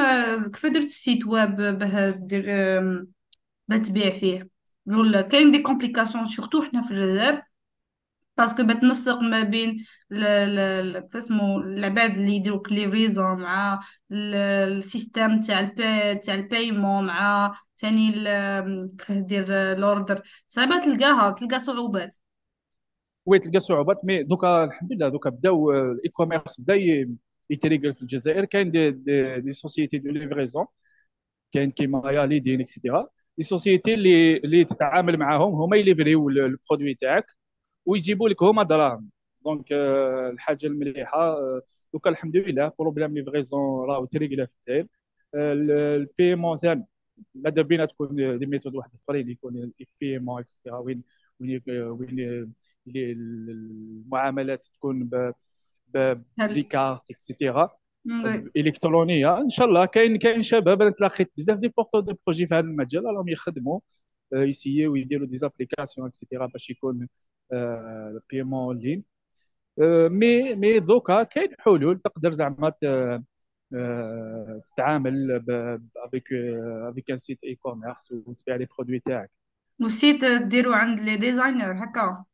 كيف 0.52 0.66
درت 0.66 0.90
site 0.90 1.26
web 1.28 1.56
باه 1.56 2.10
دير 2.10 2.46
باه 3.68 3.78
تبيع 3.78 4.12
فيه 4.12 4.50
ولا 4.88 5.22
كاين 5.22 5.52
des 5.52 5.62
complications 5.62 6.26
surtout 6.26 6.64
حنا 6.64 6.82
في 6.82 6.92
الجزائر 6.92 7.42
parce 8.38 8.54
que 8.54 8.64
بتنسق 8.68 9.20
ما 9.22 9.44
بين 9.44 9.78
كيف 10.10 11.18
اسمه 11.18 11.58
العباد 11.58 12.18
اللي 12.18 12.36
يديروا 12.36 12.68
livraison 12.72 13.40
مع 13.42 13.80
ال- 14.12 14.36
ال 14.78 14.86
système 14.86 15.42
تاع 15.42 15.60
ال 15.60 15.71
pai- 15.71 16.16
تاع 16.20 16.34
ال 16.36 16.43
paiement 16.43 17.06
مع 17.08 17.54
ثاني 17.78 18.12
كيف 18.98 19.12
دير 19.18 19.46
ال 19.74 19.82
order 19.82 20.22
صعيبة 20.48 20.80
تلقاها 20.86 21.32
تلقى 21.32 21.60
صعوبات 21.60 22.16
oui 23.26 23.40
تلقى 23.40 23.60
صعوبات 23.60 24.06
mais 24.06 24.24
دوكا 24.24 24.64
الحمد 24.64 24.94
لله 24.94 25.10
دوكا 25.10 25.30
بداو 25.30 25.72
ال 25.72 26.10
e-commerce 26.10 26.60
بدا 26.62 26.74
ي- 26.76 27.10
يتريقل 27.50 27.96
في 27.96 28.02
الجزائر 28.02 28.46
كاين 28.46 28.72
des 28.72 28.92
des, 28.92 29.40
des 29.42 29.54
sociétés 29.54 29.98
de 29.98 30.12
livraison 30.12 30.66
كاين 31.54 31.72
كيما 31.72 32.12
Yalidine 32.12 32.62
et 32.62 32.73
cetera 32.73 33.08
des 33.38 33.44
sociétés 33.44 33.94
اللي 33.94 34.38
اللي 34.38 34.66
تتعامل 34.66 35.18
معاهم 35.18 35.54
هما 35.56 35.78
ي 35.78 35.84
livrer 35.84 36.23
و 36.23 36.30
ال- 36.30 36.40
ال 36.40 36.46
produit 36.46 36.94
تاعك 36.96 37.26
ويجيبوا 37.86 38.30
لك 38.30 38.44
هما 38.44 38.64
دراهم. 38.64 39.10
donc 39.46 39.72
آه، 39.72 40.30
الحاجة 40.30 40.68
المليحة 40.68 41.20
آه، 41.32 41.62
دوكا 41.94 42.10
الحمد 42.10 42.36
لله 42.38 42.72
problème 42.80 43.14
livraison 43.18 43.90
راهو 43.90 44.06
تريقله 44.06 44.46
في 44.46 44.52
الجزائر 44.58 44.88
ال 45.36 45.49
paiement 45.49 46.58
ثاني 46.58 46.86
ماذا 47.36 47.62
بينا 47.62 47.86
تكون 47.86 48.40
des 48.40 48.46
méthodes 48.46 48.76
واحد 48.76 48.90
آخرين 49.04 49.30
يكون 49.30 49.72
ال 49.82 49.88
paiement 49.88 50.42
et 50.42 50.51
cetera 50.51 50.78
وين 50.78 51.04
وين 51.40 51.62
وين 51.68 52.54
المعاملات 52.88 54.66
تكون 54.66 55.04
ب 55.04 55.32
ب- 55.94 56.22
et 57.12 57.26
cetera 57.26 57.70
oui. 58.26 58.52
إلكترونية 58.58 59.38
إن 59.38 59.50
شاء 59.50 59.68
الله. 59.68 59.86
كاين 59.86 60.18
كاين 60.18 60.44
شباب 60.44 60.82
أنا 60.82 60.92
تلاقيت 60.92 61.32
بزاف 61.38 61.58
des 61.60 61.68
porteurs 61.68 62.02
de 62.02 62.14
projets 62.28 62.48
في 62.48 62.54
هذا 62.56 62.60
المجال 62.66 63.04
راهم 63.06 63.28
يخدموا 63.30 63.80
آه، 64.34 64.44
ي 64.44 64.49
essayer 64.49 64.90
و 64.90 64.96
يديروا 64.96 65.28
des 65.28 65.38
applications 65.38 66.08
et 66.08 66.17
cetera 66.17 66.46
باش 66.46 66.70
يكون 66.70 67.08
ال 67.52 67.66
paiement 67.66 68.78
en 68.78 68.85
ligne 68.85 69.04
mais 70.10 70.56
mais 70.56 70.80
دوكا 70.80 71.24
كاين 71.24 71.50
حلول. 71.60 72.00
تقدر 72.00 72.34
زعما 72.34 72.74
آه، 73.76 74.62
تتعامل 74.66 75.32
avec 75.98 76.34
avec 76.90 77.12
un 77.12 77.18
site 77.18 77.44
e-commerce 77.44 78.12
وتبيع 78.12 78.56
les 78.56 78.68
produits 78.78 79.00
تاعك. 79.00 79.32
وال 79.82 79.96
site 79.96 80.26
ديرو 80.26 80.74
عند 80.74 81.00
les 81.00 81.18
designers 81.18 81.84
هكا. 81.84 82.26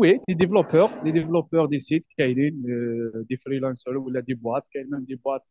oui, 0.00 0.20
des 0.28 0.36
développeurs, 0.36 0.90
des 1.02 1.12
développeurs 1.12 1.68
des 1.68 1.78
sites 1.78 2.06
كاينين 2.18 2.62
euh, 2.66 3.24
des 3.30 3.36
freelancers 3.36 3.96
ولا 3.96 4.20
des 4.20 4.34
boîtes. 4.34 4.66
كاين 4.70 4.90
même 4.90 5.04
des 5.04 5.16
boîtes 5.16 5.46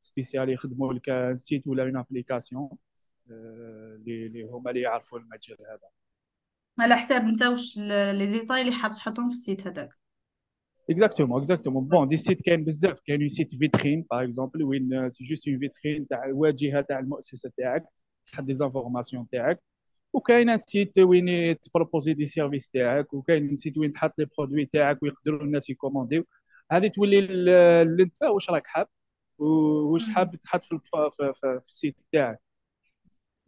spéciales 0.00 0.48
يخدموا 0.48 0.92
لك 0.92 1.08
un 1.08 1.34
site 1.34 1.66
ولا 1.66 1.82
une 1.82 1.96
application 1.96 2.68
اللي 3.30 4.42
هما 4.42 4.70
اللي 4.70 4.80
يعرفوا 4.80 5.18
المجال 5.18 5.56
هذا. 5.60 5.88
على 6.80 6.96
حساب 6.96 7.22
انت 7.22 7.42
واش 7.42 7.78
les 7.78 8.26
détails 8.26 8.60
اللي 8.60 8.72
حاب 8.72 8.92
تحطهم 8.92 9.28
في 9.28 9.34
ال 9.34 9.40
site 9.40 9.66
هذاك. 9.66 9.88
exactement 10.90 11.38
exactement 11.40 11.84
bon 11.88 12.08
des 12.08 12.16
sites 12.16 12.42
كاين 12.42 12.64
بزاف. 12.64 13.00
كاين 13.06 13.28
site 13.28 13.54
vitrine 13.54 14.06
par 14.10 14.24
exemple 14.24 14.62
وين 14.62 15.08
c'est 15.08 15.24
juste 15.24 15.48
une 15.48 15.58
vitrine 15.58 16.08
تاع 16.08 16.24
الواجهه 16.24 16.80
تاع 16.80 16.98
المؤسسة 16.98 17.50
تاعك. 17.58 17.84
تحط 18.26 18.44
des 18.44 18.54
informations 18.54 19.28
تاعك. 19.32 19.62
وكاين 20.12 20.56
site 20.56 20.98
وين 20.98 21.56
ت 21.60 21.66
proposer 21.66 22.14
des 22.14 22.24
services 22.24 22.70
تاعك 22.70 23.14
وكاين 23.14 23.56
site 23.56 23.78
وين 23.78 23.92
تحط 23.92 24.14
les 24.18 24.26
produits 24.38 24.66
تاعك 24.66 25.02
ويقدروا 25.02 25.42
الناس 25.42 25.70
ي 25.70 25.75
commander 25.75 26.15
و. 26.15 26.24
هذه 26.72 26.88
تولي 26.88 27.20
ل- 27.20 28.00
انت 28.00 28.22
واش 28.22 28.50
راك 28.50 28.66
حاب 28.66 28.86
واش. 29.38 30.04
حاب 30.08 30.36
تحط 30.36 30.64
في 30.64 30.78
في, 30.88 31.32
في, 31.40 31.60
في 31.60 31.66
ال 31.66 31.72
site 31.72 31.96
تاعك. 32.12 32.40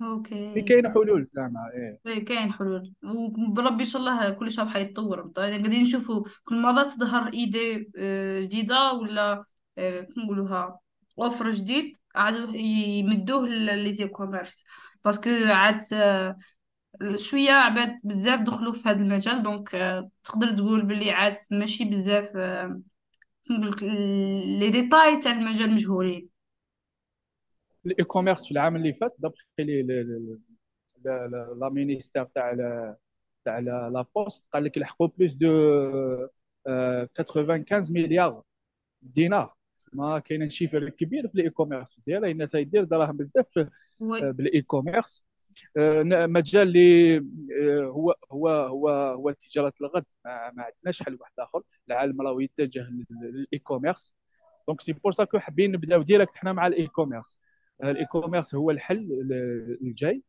OK. 0.02 0.62
كاين 0.62 0.92
حلول 0.92 1.24
زعما 1.24 1.70
إيه. 1.74 1.98
إيه، 2.06 2.24
كاين 2.24 2.52
حلول. 2.52 2.92
وبربي 3.04 3.80
إن 3.82 3.88
شاء 3.88 4.00
الله 4.00 4.30
كل 4.30 4.52
شيء 4.52 4.66
حيتطور 4.66 5.22
طيب 5.22 5.50
قاعدين 5.50 5.82
نشوفوا 5.82 6.24
كل 6.44 6.62
مرة 6.62 6.82
تظهر 6.82 7.32
idée 7.32 7.90
آه، 7.98 8.40
جديدة 8.40 8.92
ولا 8.92 9.44
آه، 9.78 10.00
كيف 10.00 10.18
نقولوها 10.18 10.78
اوفر 11.18 11.50
جديد 11.50 11.96
عادوا 12.14 12.56
يمدوه 12.56 13.48
لي 13.48 14.08
كوميرس 14.08 14.64
باسكو 15.04 15.30
عاد 15.46 15.80
آه، 15.92 16.36
شوية 17.16 17.52
عباد 17.52 18.00
بزاف 18.04 18.40
دخلوا 18.40 18.72
في 18.72 18.88
هذا 18.88 19.02
المجال. 19.02 19.42
دونك 19.42 19.74
آه، 19.74 20.10
تقدر 20.24 20.56
تقول 20.56 20.82
باللي 20.82 21.10
عاد 21.10 21.36
ماشي 21.50 21.84
بزاف 21.84 22.36
آه، 22.36 22.80
كيف 23.44 23.52
نقولك 23.58 23.82
لي 23.82 24.70
ديتاي 24.70 25.20
تاع 25.20 25.32
المجال 25.32 25.72
مجهولين. 25.72 26.28
الاي 27.86 28.04
كوميرس 28.04 28.44
في 28.46 28.52
العام 28.52 28.76
اللي 28.76 28.92
فات 28.92 29.16
دابخي 29.18 29.82
لا 31.04 31.68
مينيستير 31.72 32.24
تاع 32.24 32.54
تاع 33.44 33.58
لا 33.58 34.06
بوست 34.16 34.48
قال 34.52 34.64
لك 34.64 34.78
لحقوا 34.78 35.08
بلوس 35.18 35.34
دو 35.34 35.50
آه، 36.66 37.08
95 37.18 37.82
مليار 37.92 38.42
دينار. 39.02 39.54
ما 39.92 40.18
كاين 40.18 40.50
chiffre 40.50 40.88
كبير 40.88 41.28
في 41.28 41.34
ال 41.34 41.50
e-commerce 41.50 42.00
ديالها. 42.00 42.30
الناس 42.30 42.54
يدير 42.54 42.84
دراهم 42.84 43.16
بزاف 43.16 43.68
oui. 44.00 44.32
بال 44.32 44.62
e-commerce 44.62 45.24
آه، 45.76 46.02
مجال 46.26 46.62
اللي 46.68 47.16
آه، 47.16 47.84
هو 47.84 48.14
هو 48.32 48.48
هو 48.48 48.88
هو 48.88 49.30
تجارة 49.30 49.72
الغد. 49.80 50.04
ما, 50.24 50.50
ما 50.50 50.62
عندناش 50.62 51.02
حل 51.02 51.18
واحد 51.20 51.32
آخر. 51.38 51.62
العالم 51.88 52.20
راه 52.22 52.42
يتجه 52.42 52.88
لل 53.22 53.58
e-commerce 53.58 54.14
donc 54.68 54.80
c'est 54.80 54.92
pour 54.92 55.12
ça 55.12 55.23
que 55.23 55.38
حابين 55.38 55.72
نبداو 55.72 56.02
direct 56.02 56.36
حنا 56.36 56.52
مع 56.52 56.66
ال 56.66 56.86
e-commerce 56.86 57.38
ال 57.82 58.06
e-commerce 58.06 58.54
هو 58.54 58.70
الحل 58.70 59.08
الجاي. 59.82 60.22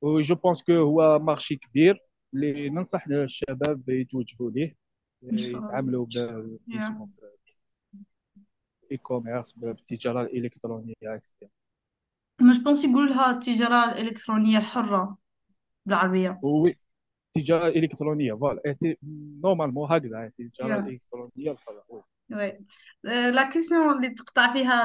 و 0.00 0.20
je 0.20 0.34
pense 0.34 0.62
que 0.62 0.72
هو 0.72 1.18
marché 1.18 1.56
كبير. 1.56 2.00
اللي 2.34 2.70
ننصح 2.70 3.08
الشباب 3.08 3.88
يتوجهوا 3.88 4.50
ليه. 4.50 4.76
يتعاملوا 5.22 6.06
ب- 6.06 6.58
يا 6.68 6.78
اسمه 6.78 7.08
اي 8.92 8.96
كوميرس 8.96 9.52
بالتجاره 9.52 10.22
الالكترونيه 10.22 10.94
اكسترا 11.04 11.48
ما 12.40 12.52
جبونس 12.52 12.84
يقولوا 12.84 13.08
لها 13.08 13.30
التجارة 13.30 13.92
الإلكترونية 13.92 14.58
الحرة 14.58 15.18
بالعربية 15.86 16.40
وي 16.42 16.76
التجاره 17.36 17.68
الالكترونيه 17.68 18.32
فوالا 18.32 18.76
نورمالمون 19.42 19.92
هكذا 19.92 20.32
التجاره 20.40 20.68
يا 20.68 20.78
الالكترونيه 20.78 21.50
الحرة 21.50 21.84
وي. 22.30 22.36
وي 22.36 22.58
آه، 23.06 23.30
لا 23.30 23.50
كيسيون 23.50 23.96
اللي 23.96 24.08
تقطع 24.08 24.52
فيها 24.52 24.84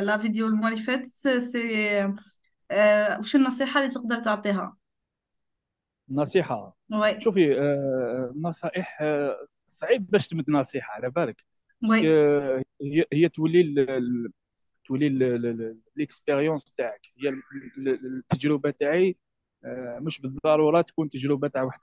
لا 0.00 0.18
فيديو 0.18 0.46
المولي 0.46 0.76
فات 0.76 1.06
سي 1.06 1.40
سي- 1.40 2.14
آه، 2.70 3.18
وش 3.18 3.36
النصيحة 3.36 3.80
اللي 3.80 3.90
تقدر 3.90 4.18
تعطيها؟ 4.18 4.76
نصيحة. 6.10 6.76
oui 6.92 7.20
شوفي 7.20 7.58
آه، 7.60 8.32
نصائح 8.36 8.98
آه، 9.02 9.36
صعيب 9.68 10.10
باش 10.10 10.28
تمد 10.28 10.50
نصيحة 10.50 10.92
على 10.94 11.10
بالك. 11.10 11.44
oui 11.82 11.88
parce 11.88 11.99
que 11.99 12.06
هي 12.82 13.04
هي 13.12 13.28
تولي 13.28 13.60
ال- 13.60 13.90
ال- 13.90 14.32
تولي 14.86 15.06
ال 15.96 16.03
expérience 16.03 16.74
تاعك. 16.74 17.00
هي 17.18 17.28
ال- 17.28 17.42
ال- 17.78 18.16
التجربة 18.18 18.70
تاعي 18.70 19.16
آه، 19.64 19.98
مش 20.02 20.20
بالضرورة 20.20 20.80
تكون 20.80 21.08
تجربة 21.08 21.48
تاع 21.48 21.62
واحد 21.62 21.78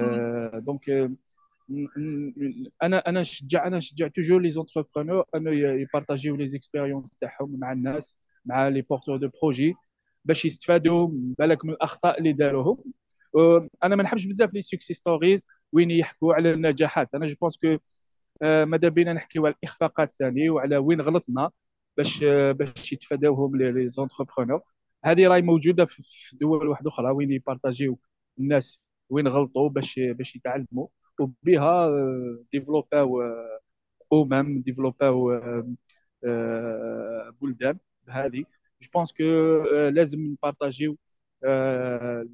oui 0.00 0.26
آه، 0.54 0.58
donc 0.66 0.90
آه، 0.90 1.10
أنا 2.82 2.98
أنا 2.98 3.20
نشجع 3.20 3.66
أنا 3.66 3.76
نشجع 3.76 4.08
toujours 4.08 4.40
les 4.40 4.50
entrepreneurs 4.50 5.24
أنه 5.34 5.50
يبارطاجيو 5.80 6.36
les 6.36 6.46
expériences 6.46 7.10
تاعهم 7.10 7.58
مع 7.60 7.72
الناس 7.72 8.16
مع 8.44 8.68
les 8.68 8.82
porteurs 8.82 9.16
de 9.16 9.28
projets 9.42 9.74
باش 10.24 10.44
يستفادوا 10.44 11.08
بالك 11.12 11.64
من 11.64 11.70
الأخطاء 11.70 12.18
اللي 12.18 12.32
داروهم. 12.32 12.78
أنا 13.84 13.96
ما 13.96 14.02
نحبش 14.02 14.26
بزاف 14.26 14.54
les 14.54 14.62
success 14.62 14.94
stories 14.94 15.46
وين 15.72 15.90
يحكوا 15.90 16.34
على 16.34 16.52
النجاحات. 16.52 17.14
أنا 17.14 17.26
je 17.26 17.34
pense 17.40 17.58
que 17.58 17.76
ماذا 18.42 18.88
بينا 18.88 19.12
نحكيو 19.12 19.46
على 19.46 19.54
الإخفاقات 19.54 20.12
ثاني 20.12 20.50
وعلى 20.50 20.76
وين 20.76 21.00
غلطنا 21.00 21.50
باش 21.96 22.24
باش 22.24 22.92
يتفاداوهم 22.92 23.56
les 23.56 23.88
entrepreneurs 23.88 24.60
هذه 25.04 25.26
راهي 25.28 25.42
موجودة 25.42 25.84
في 25.84 26.02
دول 26.36 26.68
واحدة 26.68 26.88
أخرى 26.90 27.10
وين 27.10 27.32
يبارطاجيو 27.32 27.98
الناس 28.38 28.80
وين 29.10 29.28
غلطوا 29.28 29.68
باش 29.68 30.00
باش 30.00 30.36
يتعلموا. 30.36 30.86
وبها 31.20 31.88
ديفلوباو 32.52 33.22
امم 34.12 34.62
ديفلوباو 34.62 35.32
آه، 35.32 35.68
آه، 36.24 37.34
بلدان 37.42 37.78
بهذه 38.06 38.44
je 38.82 38.88
pense 38.94 39.12
que 39.12 39.24
لازم 39.94 40.20
نبارطاجيو 40.20 40.96
آه، 41.44 42.26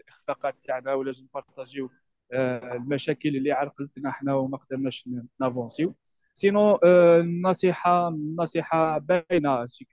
الإخفاقات 0.00 0.56
تاعنا 0.64 0.94
ولازم 0.94 1.24
نبارطاجيو 1.24 1.90
آه، 2.32 2.72
المشاكل 2.74 3.28
اللي 3.36 3.52
عرقلتنا 3.52 4.10
إحنا 4.10 4.34
وما 4.34 4.56
قدرناش 4.56 5.08
نافونسيو 5.40 5.94
sinon 6.34 6.74
آه، 6.84 7.20
النصيحة 7.20 8.08
النصيحة 8.08 8.98
باينة 8.98 9.66
c'est 9.66 9.86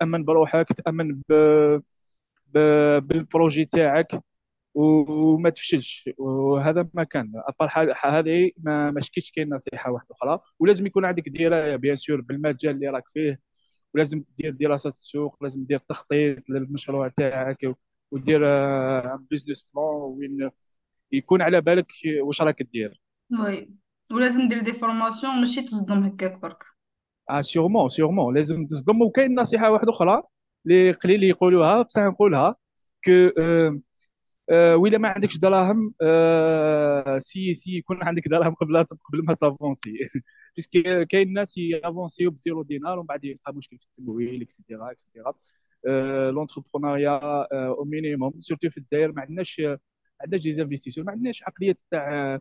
تأمن 0.00 0.24
بروحك 0.24 0.66
تأمن. 0.72 1.22
بالبروجي 3.02 3.64
تاعك 3.64 4.22
وما 4.74 5.50
تفشلش. 5.50 6.10
وهذا 6.18 6.88
ما 6.94 7.04
كان. 7.04 7.32
أبار 7.36 7.94
هذه 8.04 8.50
ما 8.58 8.90
ما 8.90 9.00
شكيتش 9.00 9.30
كاين 9.30 9.54
نصيحة 9.54 9.90
واحدة 9.90 10.08
أخرى. 10.10 10.40
ولازم 10.58 10.86
يكون 10.86 11.04
عندك 11.04 11.28
دراية 11.28 11.76
بيان 11.76 11.96
سور 11.96 12.20
بالمجال 12.20 12.74
اللي 12.74 12.88
راك 12.88 13.08
فيه. 13.08 13.40
ولازم 13.94 14.24
دير 14.38 14.50
دراسه 14.50 14.88
السوق 14.88 15.36
لازم 15.42 15.64
دير 15.64 15.78
تخطيط 15.78 16.50
للمشروع 16.50 17.08
تاعك 17.08 17.58
ودير 18.10 18.40
بزنس 19.30 19.68
بلان 19.74 19.86
وين 19.86 20.50
يكون 21.12 21.42
على 21.42 21.60
بالك 21.60 21.86
واش 22.22 22.42
راك 22.42 22.62
دير. 22.62 23.02
وي. 23.40 23.70
ولازم 24.12 24.48
دير 24.48 24.60
دي 24.60 24.72
فورماسيون 24.72 25.40
ماشي 25.40 25.62
تصدم 25.62 26.02
هكاك 26.02 26.40
برك. 26.40 26.64
آه 27.30 27.40
سيغمون 27.40 27.88
سيغمون 27.88 28.34
لازم 28.34 28.66
تصدم. 28.66 29.02
وكاين 29.02 29.34
نصيحة 29.40 29.70
واحدة 29.70 29.90
أخرى 29.90 30.22
اللي 30.66 30.92
قليل 30.92 31.24
يقولوها 31.24 31.82
بصح 31.82 32.02
نقولها 32.02 32.56
كو 33.04 33.10
آه 33.10 33.32
آه 33.38 33.80
وإلا 34.50 34.98
ما 34.98 35.08
عندكش 35.08 35.38
دراهم 35.38 35.94
آه 36.02 37.18
سي 37.18 37.54
سي 37.54 37.70
يكون 37.76 38.02
عندك 38.02 38.28
دراهم 38.28 38.54
قبل 38.54 38.84
قبل 38.84 39.24
ما 39.24 39.34
تافونسي. 39.34 39.92
باسكو 40.56 41.04
كاين 41.04 41.32
ناس 41.32 41.58
يافونسيو 41.58 42.30
بزيرو 42.30 42.62
دينار 42.62 42.98
ومن 42.98 43.06
بعد 43.06 43.24
يلقى 43.24 43.54
مشكل 43.54 43.78
في 43.78 43.86
التمويل 43.86 44.42
اكسيتيرا 44.42 44.90
اكسيتيرا 44.90 45.34
آه 45.88 46.30
لونتربرونيا 46.30 47.10
آه 47.10 47.48
أو 47.78 47.84
مينيموم 47.84 48.40
سورتو 48.40 48.68
في 48.70 48.78
الجزائر 48.78 49.12
ما 49.12 49.22
عندناش 49.22 49.60
ما 49.60 49.78
عندناش 50.20 50.40
دي 50.42 50.52
زانفستيسيون 50.52 51.06
ما 51.06 51.12
عندناش 51.12 51.42
عقلية 51.42 51.76
تاع 51.90 52.38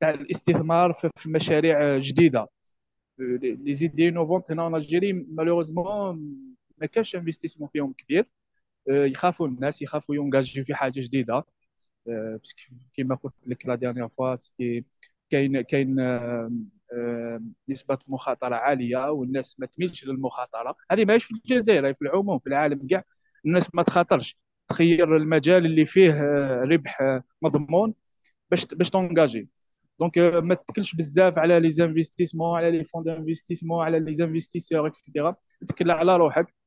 تاع 0.00 0.10
الاستثمار 0.10 0.92
في 0.92 1.10
في 1.16 1.28
مشاريع 1.30 1.98
جديدة. 1.98 2.46
les 3.18 3.72
idées 3.74 4.08
innovantes 4.08 4.50
هنا 4.50 4.70
en 4.70 4.74
Algérie 4.74 5.12
malheureusement 5.12 6.16
ما 6.78 6.86
كانش 6.86 7.16
investissement 7.16 7.68
فيهم 7.72 7.92
كبير. 7.92 8.20
آه، 8.22 8.26
يخافوا 8.88 9.48
الناس 9.48 9.82
يخافوا 9.82 10.14
يونجاجيو 10.14 10.64
في 10.64 10.74
حاجة 10.74 10.92
جديدة. 10.96 11.34
آه، 12.08 12.36
parce 12.40 12.53
que 12.53 12.60
كيما 12.94 13.14
قلت 13.14 13.48
لك 13.48 13.66
la 13.66 13.74
dernière 13.74 14.08
fois 14.08 14.36
c'était 14.36 14.84
كاين 15.30 15.60
كاين 15.62 16.00
آه، 16.00 16.52
آه، 16.92 17.42
نسبة 17.68 17.98
مخاطرة 18.08 18.56
عالية 18.56 19.10
والناس 19.10 19.60
ما 19.60 19.66
تميلش 19.66 20.04
للمخاطرة. 20.06 20.76
هذه 20.90 21.04
ماهيش 21.04 21.24
في 21.24 21.34
الجزائر 21.34 21.94
في 21.94 22.02
العموم 22.02 22.38
في 22.38 22.46
العالم 22.46 22.86
كاع. 22.86 23.04
الناس 23.46 23.74
ما 23.74 23.82
تخاطرش. 23.82 24.38
تخير 24.68 25.16
المجال 25.16 25.66
اللي 25.66 25.86
فيه 25.86 26.10
آه، 26.12 26.64
ربح 26.64 27.00
آه، 27.02 27.24
مضمون 27.42 27.94
باش 28.50 28.66
باش 28.66 28.90
تونجاجي 28.90 29.48
donc 30.00 30.18
آه، 30.18 30.40
ما 30.40 30.54
تكلش 30.54 30.94
بزاف 30.96 31.38
على 31.38 31.60
les 31.60 31.70
investissements 31.70 32.56
على 32.58 32.70
les 32.78 32.84
fonds 32.84 33.04
d'investissement 33.04 33.84
على 33.84 34.00
les 34.00 34.14
investisseurs 34.14 34.86
et 34.86 34.99
cetera 34.99 35.36
تكل 35.68 35.90
على 35.90 36.16
روحك. 36.16 36.46
آه، 36.46 36.63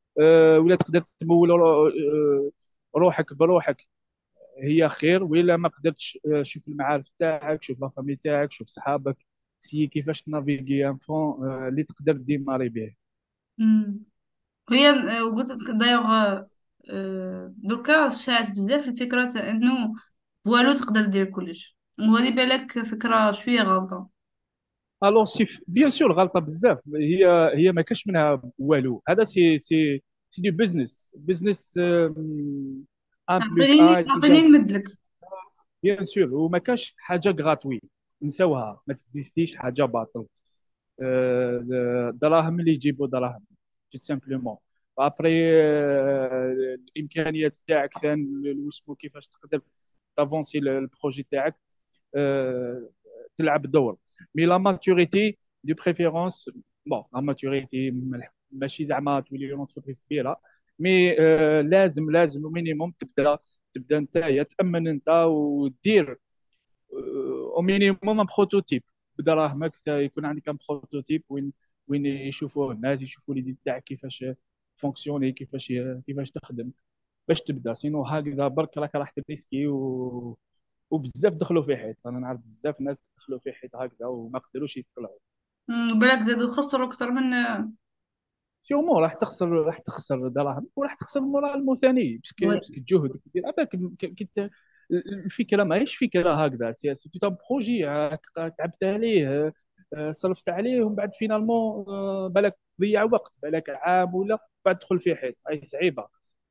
ولا 0.60 0.76
تقدر 0.76 1.02
تمول 1.20 1.52
آه، 1.52 2.52
روحك 2.98 3.34
بروحك. 3.34 3.88
هي 4.64 4.90
خير 4.90 5.24
ولا 5.24 5.58
ما 5.58 5.70
قدرتش 5.70 6.20
آه، 6.36 6.44
شوف 6.44 6.68
المعارف 6.68 7.10
تاعك 7.20 7.64
شوف 7.64 7.82
la 7.82 7.90
famille 7.90 8.16
تاعك 8.16 8.52
شوف 8.52 8.68
صحابك. 8.68 9.18
c'est 9.60 9.88
كيفاش 9.88 10.22
تنافيغي 10.22 10.90
un 10.90 10.98
fonds 10.98 11.50
آه، 11.50 11.68
اللي 11.68 11.84
تقدر 11.84 12.14
ديماري 12.18 12.70
به. 12.70 12.96
هي 14.72 14.90
آه، 14.90 15.24
وقلت 15.26 15.52
لك 15.52 15.72
دايوغ 15.72 16.06
آه، 16.92 17.54
دركا 17.58 18.10
شاعت 18.10 18.52
بزاف 18.52 18.88
الفكرة 18.88 19.28
تاع 19.30 19.50
إنه 19.50 19.94
والو 20.48 20.74
تقدر 20.76 21.06
دير 21.06 21.26
كلش. 21.26 21.78
وهذه 22.00 22.36
بالك 22.36 22.80
فكرة 22.84 23.32
شوية 23.32 23.62
غلطة. 23.62 24.10
ألو 25.04 25.26
سي 25.26 25.46
بيان 25.68 25.90
سور 25.90 26.12
غلطه 26.12 26.40
بزاف 26.40 26.80
هي 26.96 27.52
هي 27.56 27.72
ما 27.72 27.82
كاش 27.82 28.08
منها 28.08 28.42
والو 28.60 29.02
هذا 29.08 29.24
سي 29.24 29.58
سي 29.58 30.04
سي 30.30 30.42
دو 30.42 30.58
بزنس 30.58 31.14
بزنس 31.16 31.78
1 31.78 32.16
بلس 33.56 33.70
اعطيني 33.70 33.82
1 33.82 34.08
اعطيني 34.08 34.36
ايكال 34.36 34.52
نمدلك 34.52 34.84
بيان 35.84 36.04
سور 36.04 36.34
وما 36.34 36.58
كاش 36.58 36.96
حاجة 36.98 37.30
غراتوي 37.30 37.82
نساوها 38.22 38.82
ما 38.88 38.94
تكزيستيش 38.94 39.56
حاجة 39.56 39.84
باطل 39.84 40.26
دراهم 42.20 42.60
اللي 42.60 42.72
يجيبوا 42.72 43.08
دراهم 43.08 43.44
تو 43.92 43.98
سامبلومون 43.98 44.58
ابري 45.00 45.50
الامكانيات 46.96 47.56
تاعك 47.56 47.98
ثاني 47.98 48.52
واسمو 48.66 48.96
كيفاش 48.96 49.28
تقدر 49.28 49.62
تافونسي 50.18 50.58
البروجي 50.58 51.28
تاعك 51.32 51.56
تلعب 53.38 53.66
الدور. 53.66 53.98
مي 54.36 54.46
لا 54.46 54.58
ماتوريتي 54.58 55.38
دو 55.64 55.74
بريفيرونس 55.86 56.50
بون 56.86 57.04
لا 57.14 57.22
ماتوريتي 57.22 57.92
ماشي 58.52 58.86
زعما 58.86 59.20
تولي 59.20 59.54
اونتربريز 59.54 60.02
كبيرة. 60.02 60.42
مي 60.80 61.20
آه 61.20 61.62
لازم 61.62 62.12
لازم 62.12 62.42
مينيموم 62.54 62.92
تبدأ 62.92 63.38
تبدأ 63.74 63.98
أنت 63.98 64.18
تامن 64.58 64.88
أنت 64.88 65.10
ودير 65.10 66.18
au 67.56 67.62
minimum 67.62 68.26
prototype 68.38 68.84
بدراهمك 69.20 69.74
يكون 69.88 70.26
عندك 70.26 70.50
un 70.50 70.58
prototype 70.70 71.24
وين 71.30 71.54
وين 71.88 72.06
يشوفوه 72.06 72.72
الناس 72.72 73.02
يشوفوا 73.02 73.36
لي 73.36 73.56
تاعك 73.66 73.84
كيفاش 73.84 74.26
فونكسيوني 74.76 75.32
كيفاش 75.32 75.74
كيفاش 76.08 76.32
تخدم 76.32 76.72
باش 77.28 77.42
تبدأ. 77.42 77.74
sinon 77.74 78.04
هكذا 78.06 78.48
برك 78.48 78.78
راك 78.78 78.96
راح 78.96 79.12
تريسكي 79.12 79.68
و... 79.68 80.38
وبزاف 80.90 81.34
دخلوا 81.34 81.64
في 81.64 81.78
حيط. 81.78 82.08
أنا 82.08 82.20
نعرف 82.20 82.40
بزاف 82.40 82.82
ناس 82.82 83.12
دخلوا 83.18 83.40
في 83.40 83.52
حيط 83.52 83.76
هكذا 83.76 84.06
وما 84.06 84.40
قدروش 84.40 84.78
يطلعوا 84.78 85.18
بالك 86.00 86.22
زادوا 86.22 86.48
خسروا 86.48 86.88
أكثر 86.88 87.12
non 87.12 87.34
seulement 88.64 89.04
راح 89.04 89.14
تخسر 89.14 89.50
راح 89.50 89.80
تخسر 89.80 90.28
دراهم 90.28 90.68
وراح 90.76 90.94
تخسر 90.94 91.20
ال 91.20 91.26
moral 91.26 91.56
ثاني. 91.56 92.18
parce 92.18 92.37
que 92.37 92.48
parce 92.48 92.67
que 92.67 92.78
الجهد 92.78 93.18
كبير. 93.18 93.44
هذاك 93.50 93.70
كنت 94.20 94.50
الفكرة 95.26 95.64
ماهيش 95.64 95.96
فكرة 95.96 96.34
هكذا 96.46 96.72
c'est 96.72 96.94
ton 97.22 97.30
projet 97.30 97.86
تعبت 98.36 98.84
عليه 98.84 99.54
آه، 99.94 100.12
صرفت 100.12 100.50
عليه 100.50 100.82
ومن 100.82 100.96
بعد 100.96 101.14
finalement 101.14 101.86
آه، 101.88 102.28
بالك 102.28 102.58
ضيع 102.82 103.04
وقت 103.04 103.34
بالك 103.44 103.70
عام 103.70 104.16
ولا 104.16 104.38
بعد 104.66 104.78
تدخل 104.78 105.00
في 105.00 105.16
حيط. 105.16 105.36
هاي 105.48 105.62
صعيبة. 105.66 106.08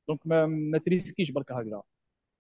donc 0.09 0.21
ما, 0.27 0.47
ما 0.47 0.79
تريسكيش 0.79 1.31
برك 1.31 1.53
هكذا. 1.53 1.83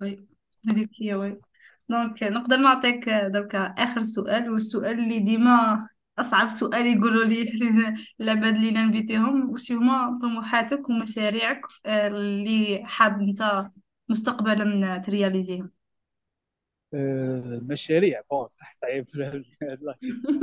oui. 0.00 0.26
هذيك 0.68 0.90
هي 1.00 1.14
oui. 1.14 1.40
donc 1.88 2.22
نقدر 2.22 2.56
نعطيك 2.56 3.08
دركا 3.08 3.58
آخر 3.64 4.02
سؤال 4.02 4.50
والسؤال 4.50 4.98
اللي 4.98 5.20
ديما 5.20 5.88
أصعب 6.18 6.48
سؤال 6.48 6.86
يقولوا 6.86 7.24
لي 7.24 7.42
العباد 8.20 8.54
اللي 8.56 8.70
ننفيتيهم 8.70 9.50
وش 9.50 9.72
هما 9.72 10.18
طموحاتك 10.22 10.88
ومشاريعك 10.88 11.60
آه، 11.86 12.08
اللي 12.08 12.82
حاب 12.86 13.20
أنت 13.22 13.66
مستقبلا 14.08 14.98
ترياليزيهم. 14.98 15.70
آه، 16.94 17.60
مشاريع 17.62 18.20
bon 18.30 18.46
صح 18.46 18.72
صعيب 18.74 19.06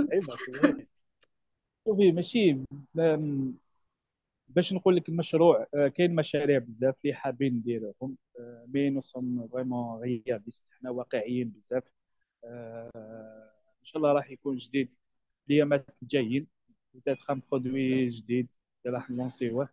صعيبه 0.10 0.40
شوفي 1.88 2.12
ماشي 2.12 2.54
ما- 2.94 3.54
باش 4.56 4.74
نقول 4.74 4.96
لك 4.96 5.10
المشروع 5.10 5.68
آه، 5.76 5.88
كاين 5.88 6.16
مشاريع 6.16 6.58
بزاف 6.60 6.96
اللي 7.06 7.14
حابين 7.16 7.54
نديروهم 7.56 8.18
آه، 8.40 8.66
mais 8.74 8.90
nous 8.90 9.02
sommes 9.02 9.48
vraiment 9.48 10.02
réalistes 10.02 10.70
حنا 10.80 10.90
واقعيين 10.90 11.50
بزاف. 11.50 11.84
آه، 12.46 12.92
إن 13.80 13.86
شاء 13.86 13.98
الله 13.98 14.14
راح 14.14 14.32
يكون 14.32 14.56
جديد 14.58 14.96
الايامات 15.50 16.02
الجايين. 16.04 16.48
بدات 16.94 17.20
خام 17.22 17.42
produit 17.52 18.08
جديد 18.08 18.54
اللي 18.86 18.98
راح 18.98 19.10
نلونسيوه. 19.12 19.70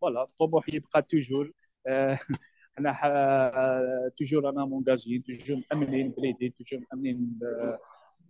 voilà 0.00 0.22
الطموح 0.22 0.68
يبقى 0.68 1.02
toujours 1.02 1.52
حنا 2.76 4.10
toujours 4.18 4.48
أنا 4.50 4.64
مونجاجين 4.64 5.22
toujours 5.22 5.62
مأمنين 5.72 6.10
ب 6.10 6.14
les 6.14 6.28
idées 6.28 6.50
toujours 6.50 6.80
مأمنين 6.92 7.38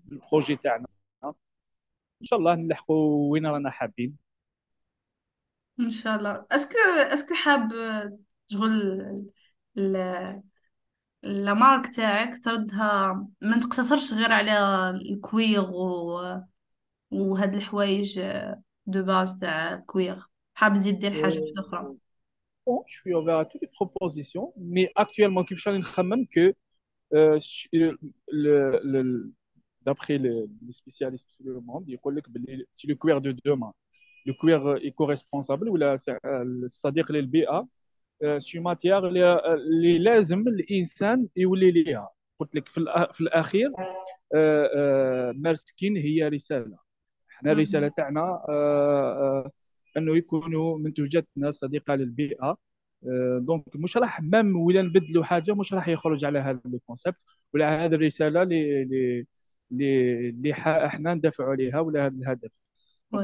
بال 0.09 0.21
projet 0.21 0.57
تاعنا. 0.57 0.87
إن 2.23 2.27
شاء 2.27 2.39
الله 2.39 2.55
نلحقوا 2.55 3.33
وين 3.33 3.47
رانا 3.47 3.71
حابين. 3.71 4.22
ان 5.83 5.91
شاء 5.91 6.17
الله 6.19 6.47
est-ce 6.53 6.68
que 6.68 6.75
est-ce 7.13 7.28
que 7.28 7.35
حاب 7.35 7.73
تشغل 8.49 8.73
ال- 9.79 10.43
la 11.23 11.55
marque 11.55 11.97
تاعك 11.97 12.45
تردها 12.45 13.13
ما 13.41 13.61
تقتصرش 13.61 14.15
غير 14.15 14.33
على 14.33 14.53
ال 14.91 15.05
cuir 15.05 15.63
و... 15.71 16.21
وهاد 17.11 17.55
الحوايج 17.55 18.21
de 18.87 19.03
base 19.05 19.41
تاع 19.41 19.77
cuir 19.77 20.23
حاب 20.55 20.75
تزيد 20.75 20.99
دير 20.99 21.15
حاجة 21.15 21.35
Euh, 21.35 21.41
واحدة 21.41 21.63
أخرى 21.69 21.95
bon, 22.67 22.85
je 22.87 22.95
suis 23.01 23.15
ouvert 23.15 23.39
à 23.39 23.45
toutes 23.47 23.63
les 23.63 23.69
propositions, 23.69 24.53
mais 24.57 24.91
actuellement, 24.95 25.45
كيفاش 25.45 25.69
راني 25.69 25.79
نخمم 25.79 26.27
que 26.27 26.55
euh, 27.15 27.41
ش- 27.41 27.69
le, 27.73 28.81
le, 28.85 29.33
d'après 29.83 30.19
les, 30.19 30.47
les 30.67 30.73
spécialistes 30.73 31.31
sur 31.31 31.45
le 31.47 31.61
monde, 31.61 31.89
يقول 31.91 32.17
لك 32.17 32.31
باللي 32.31 32.67
c'est 32.73 32.89
le 32.89 32.95
cuir 32.97 33.21
de 33.21 33.33
demain. 33.47 33.73
Le 34.27 34.33
cuir 34.35 34.77
éco-responsable 34.83 35.69
ولا 35.69 35.97
الصديق 36.65 37.13
للبيئة 37.13 37.69
شي 38.39 38.61
matière 38.61 39.09
اللي 39.09 39.99
لازم 39.99 40.49
الانسان 40.49 41.29
يولي 41.37 41.71
ليها 41.71 42.11
قلت 42.41 42.57
لك 42.57 42.69
في, 42.69 42.79
الاخير 43.21 43.71
مارسكين 45.35 45.97
هي 45.97 46.29
رساله 46.29 46.77
إحنا 47.31 47.53
الرساله. 47.53 47.89
تاعنا 47.89 48.43
انه 49.97 50.17
يكونوا 50.17 50.79
منتوجاتنا 50.79 51.51
صديقه 51.51 51.95
للبيئه 51.95 52.57
donc 53.39 53.65
مش 53.77 53.97
راح 53.97 54.21
même 54.23 54.57
ولا 54.57 54.83
نبدلوا 54.83 55.25
حاجة 55.25 55.55
مش 55.55 55.75
راح 55.75 55.89
يخرج 55.89 56.25
على 56.25 56.39
هذا 56.39 56.61
ال 56.67 56.73
concept 56.73 57.17
ولا 57.55 57.85
هذه 57.85 57.95
الرساله 57.95 58.43
اللي 58.43 58.83
اللي 59.73 60.29
اللي 60.29 60.53
إحنا 60.87 61.15
ندافعوا 61.15 61.51
عليها 61.53 61.81
ولا 61.81 62.07
هذا 62.07 62.15
الهدف 62.17 62.51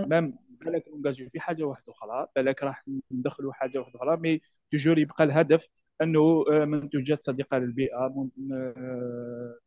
même 0.06 0.38
بالك 0.60 0.88
نونجاجيو 0.88 1.30
في 1.30 1.40
حاجة 1.40 1.62
واحدة 1.64 1.92
أخرى 1.92 2.26
بالك 2.36 2.62
راح 2.62 2.84
ندخلوا 3.10 3.52
حاجة 3.52 3.78
واحدة 3.78 3.96
أخرى 3.96 4.16
mais 4.16 4.40
toujours 4.72 4.98
يبقى 4.98 5.24
الهدف 5.24 5.68
أنه 6.02 6.44
آه، 6.52 6.64
منتوجات 6.64 7.18
صديقة 7.18 7.58
للبيئة 7.58 8.28
آه، 8.52 9.58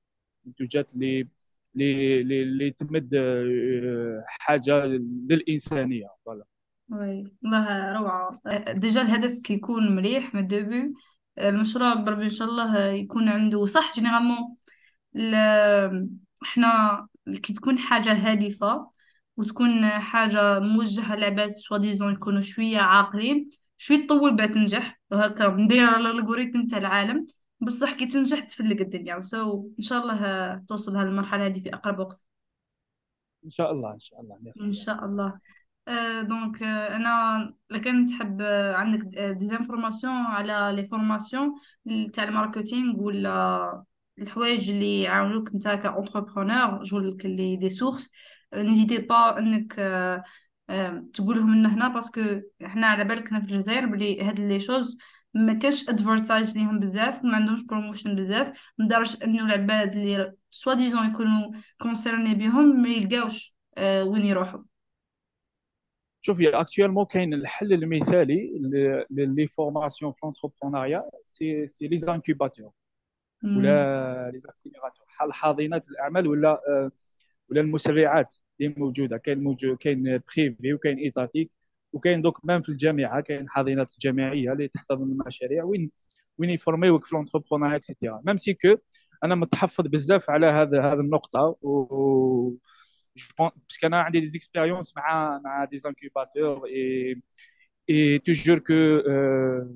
منتوجات 0.45 0.93
اللي 0.93 1.27
اللي 1.75 2.43
اللي 2.43 2.71
تمد 2.71 3.15
آه، 3.15 4.23
حاجة 4.27 4.85
للإنسانية. 5.29 6.07
voilà 6.25 6.45
oui 6.91 7.23
والله 7.43 7.93
روعة. 7.93 8.41
déjà 8.73 9.01
الهدف 9.01 9.39
كيكون 9.39 9.95
مليح 9.95 10.35
من 10.35 10.41
ال 10.41 10.50
début 10.50 10.93
المشروع 11.39 11.93
بربي 11.93 12.23
إن 12.23 12.29
شاء 12.29 12.47
الله 12.47 12.77
يكون 12.85 13.29
عنده 13.29 13.65
صح. 13.65 13.95
généralement 13.95 14.55
إحنا 16.43 17.07
كي 17.43 17.53
تكون 17.53 17.79
حاجة 17.79 18.13
هادفة 18.13 18.91
وتكون 19.37 19.89
حاجة 19.89 20.59
موجهة 20.59 21.15
لعباد 21.15 21.51
soi-disant 21.51 22.13
يكونوا 22.13 22.41
شوية 22.41 22.79
عاقلين 22.79 23.49
شوية 23.77 24.07
تطول 24.07 24.35
بها 24.35 24.45
تنجح. 24.45 25.01
وهكا 25.11 25.47
مديرة 25.47 25.97
الالغوريثم 25.97 26.67
تاع 26.67 26.77
العالم. 26.77 27.25
بصح 27.59 27.93
كي 27.93 28.05
تنجح 28.05 28.39
تفلق 28.39 28.81
الدنيا. 28.81 29.21
سو 29.21 29.69
إن 29.79 29.83
شاء 29.83 30.01
الله 30.01 30.55
توصل 30.67 30.95
هالمرحلة 30.95 31.45
هذه 31.45 31.59
في 31.59 31.73
أقرب 31.73 31.99
وقت. 31.99 32.25
إن 33.45 33.49
شاء 33.49 33.71
الله 33.71 33.93
إن 33.93 33.99
شاء 33.99 34.21
الله. 34.21 34.35
إن 34.35 34.41
ميرسي 34.43 34.85
شاء 34.85 35.05
الله. 35.05 35.39
آه 35.87 36.21
دونك 36.21 36.63
آه 36.63 36.95
أنا 36.95 37.53
لكن 37.69 38.05
تحب 38.05 38.41
آه 38.41 38.75
عندك 38.75 39.17
ديزانفورماسيون 39.17 40.13
على 40.13 40.75
لي 40.75 40.83
فورماسيون 40.83 41.53
تاع 42.13 42.23
الماركتينغ 42.23 42.99
ولا 42.99 43.83
الحوايج 44.19 44.69
اللي 44.71 45.01
يعاونوك 45.01 45.53
أنت 45.53 45.67
كاونتربرونور 45.67 46.83
جول 46.83 47.17
اللي 47.25 47.55
دي 47.55 47.69
سورس 47.69 48.11
نيزيتي 48.53 48.97
با 48.97 49.39
انك 49.39 49.75
آه 49.79 50.23
آه 50.69 51.05
تقولهم 51.13 51.55
لنا 51.55 51.73
هنا 51.73 51.87
parce 51.87 52.09
que 52.09 52.21
إحنا 52.65 52.87
على 52.87 53.03
بالكنا 53.03 53.39
في 53.41 53.45
الجزائر 53.51 53.85
بلي 53.85 54.21
هاد 54.23 54.39
les 54.39 54.59
choses 54.59 54.97
ما 55.33 55.53
كانش 55.53 55.89
advertise 55.89 56.57
ليهم 56.57 56.79
بزاف 56.79 57.23
ما 57.23 57.35
عندهمش 57.35 57.63
promotion 57.63 58.15
بزاف 58.15 58.73
لدرجة 58.79 59.23
إنه 59.25 59.45
العباد 59.45 59.95
اللي 59.95 60.33
soi-disant 60.51 61.09
يكونوا 61.09 61.51
concernés 61.81 62.35
بهم 62.35 62.81
ما 62.81 62.89
يلقاوش 62.89 63.55
آه 63.77 64.03
وين 64.03 64.25
يروحوا. 64.25 64.63
شوفي 66.21 66.51
actuellement 66.51 67.07
كاين 67.07 67.33
الحل 67.33 67.73
المثالي 67.73 68.51
les 69.09 69.47
formations 69.47 70.11
في 70.11 70.19
l'entrepreneuriat 70.23 71.03
c'est 71.23 71.67
c'est 71.67 71.87
les 71.87 71.97
incubateurs. 71.97 72.71
ولا 73.43 74.29
les 74.33 74.39
accélérateurs 74.39 75.05
بحال 75.07 75.33
حاضنات 75.33 75.89
الأعمال 75.89 76.27
ولا 76.27 76.61
ولا 77.51 77.61
المسرعات 77.61 78.35
اللي 78.61 78.73
موجودة. 78.77 79.17
كاين 79.17 79.43
موجود 79.43 79.77
كاين 79.77 80.21
privé 80.29 80.73
وكاين 80.73 80.97
étatique 80.97 81.51
وكاين 81.93 82.21
دوك 82.21 82.45
même 82.45 82.61
في 82.61 82.69
الجامعة 82.69 83.21
كاين 83.21 83.49
حاضنات 83.49 83.91
جامعيه 84.01 84.51
اللي 84.53 84.67
تحتضن 84.67 85.03
المشاريع 85.11 85.63
وين 85.63 85.91
وين 86.37 86.49
يفورميوك 86.49 87.05
في 87.05 87.15
l'entrepreneuriat 87.15 87.75
et 87.75 87.87
cetera 87.87 88.21
même 88.25 88.37
si 88.37 88.53
que 88.53 88.75
أنا 89.23 89.35
متحفظ 89.35 89.87
بزاف 89.87 90.29
على 90.29 90.45
هذا 90.47 90.81
هذه 90.81 90.99
النقطة 90.99 91.57
و 91.61 92.53
parce 93.39 93.69
que 93.69 93.87
أنا 93.87 94.01
عندي 94.01 94.19
des 94.19 94.25
expériences 94.25 94.97
مع 94.97 95.39
مع 95.43 95.65
des 95.65 95.77
incubateurs 95.85 96.67
et 97.89 98.19
que 98.19 98.73
euh, 99.07 99.67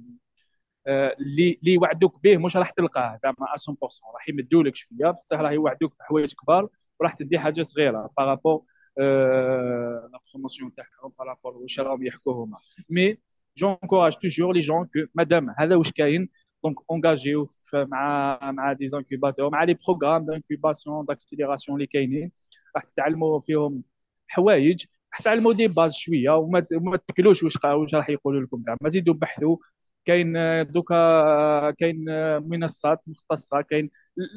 آه، 0.88 1.16
اللي 1.20 1.60
اللي 1.62 1.74
يوعدوك 1.74 2.24
به 2.24 2.38
مش 2.38 2.58
راح 2.58 2.70
تلقاه 2.70 3.16
زعما 3.18 3.36
100% 3.40 4.12
راح 4.16 4.30
يمدوا 4.30 4.64
لك 4.64 4.76
شوية 4.76 5.12
بصح 5.12 5.38
راح 5.40 5.52
يوعدوك 5.52 5.96
بحوايج 6.00 6.34
كبار. 6.34 6.70
وراح 7.00 7.14
تدي 7.14 7.40
حاجة 7.40 7.62
صغيرة 7.62 8.10
par 8.18 8.32
rapport 8.32 8.64
la 8.98 10.20
promotion 10.34 10.76
تاعهم 10.76 11.14
par 11.20 11.31
rapport 11.31 11.58
واش 11.58 11.80
راهم 11.80 12.06
يحكوا 12.06 12.46
هما 12.46 12.58
mais 12.90 13.18
j'encourage 13.58 14.14
toujours 14.18 14.54
les 14.54 14.60
jeunes 14.60 14.86
que 14.86 15.00
مادام 15.16 15.50
هذا 15.58 15.76
واش 15.76 15.92
كاين؟ 15.92 16.30
donc 16.64 16.76
اونجاجيو 16.92 17.48
مع 17.74 18.40
مع 18.52 18.74
des 18.74 18.88
incubateurs 18.88 19.50
مع 19.50 19.64
les 19.64 19.78
programmes 19.88 20.26
d'incubation 20.26 21.06
d'accélération 21.06 21.78
اللي 21.78 21.88
كاينين. 21.88 22.32
راح 22.76 22.84
تتعلموا 22.84 23.40
فيهم 23.40 23.84
حوايج 24.28 24.86
تعلموا 25.24 25.54
des 25.54 25.68
bases 25.68 25.94
شوية 25.94 26.30
وما 26.30 26.98
تكلوش 27.08 27.44
واش 27.44 27.58
واش 27.66 27.96
راح 27.96 28.10
يقولوا 28.10 28.42
لكم 28.42 28.62
زعما. 28.62 28.90
زيدوا 28.90 29.14
بحثوا 29.14 29.58
كاين 30.06 30.34
دوكا 30.72 31.72
كاين 31.72 32.06
منصات 32.50 33.02
مختصة 33.08 33.62
كاين 33.62 33.90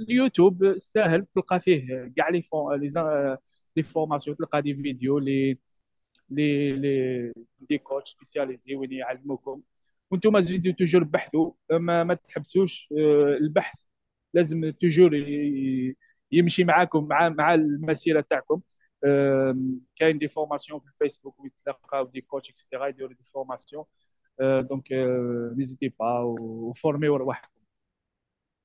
اليوتيوب 0.09 0.79
ساهل 0.79 1.27
تلقى 1.27 1.61
فيه 1.61 2.13
كاع 2.17 2.29
لي 2.29 2.43
فون 2.43 2.81
les 3.77 3.83
formations 3.83 4.37
تلقى 4.37 4.63
des 4.63 4.75
vidéos 4.75 5.19
les 5.19 5.59
les 6.31 6.73
les 6.73 7.33
des 7.61 7.79
coachs 7.79 8.11
spécialisés 8.11 8.75
وين 8.75 8.93
يعلموكم. 8.93 9.63
وأنتم 10.11 10.41
زيدوا 10.41 10.73
toujours 10.73 11.05
بحثوا 11.05 11.53
ما, 11.71 12.05
ما 12.05 12.15
تحبسوش 12.15 12.89
آه، 12.99 13.37
البحث 13.41 13.85
لازم 14.35 14.71
toujours 14.71 15.15
يمشي 16.33 16.65
معاكم 16.65 17.09
مع 17.09 17.29
مع 17.29 17.55
المسيرة 17.55 18.21
تاعكم. 18.31 18.61
كاين 19.97 20.19
des 20.19 20.29
formations 20.29 20.81
في 20.81 20.87
الفيسبوك 20.87 21.41
ويتلقاو 21.41 22.07
des 22.07 22.21
coachs 22.21 22.51
et 22.51 22.60
cetera 22.60 22.87
يديروا 22.87 23.15
des 23.15 23.25
formations. 23.35 23.85
donc 24.41 24.93
n'hésitez 25.57 25.89
pas 25.89 26.19
وفورميو 26.21 27.17
رواحكم 27.17 27.59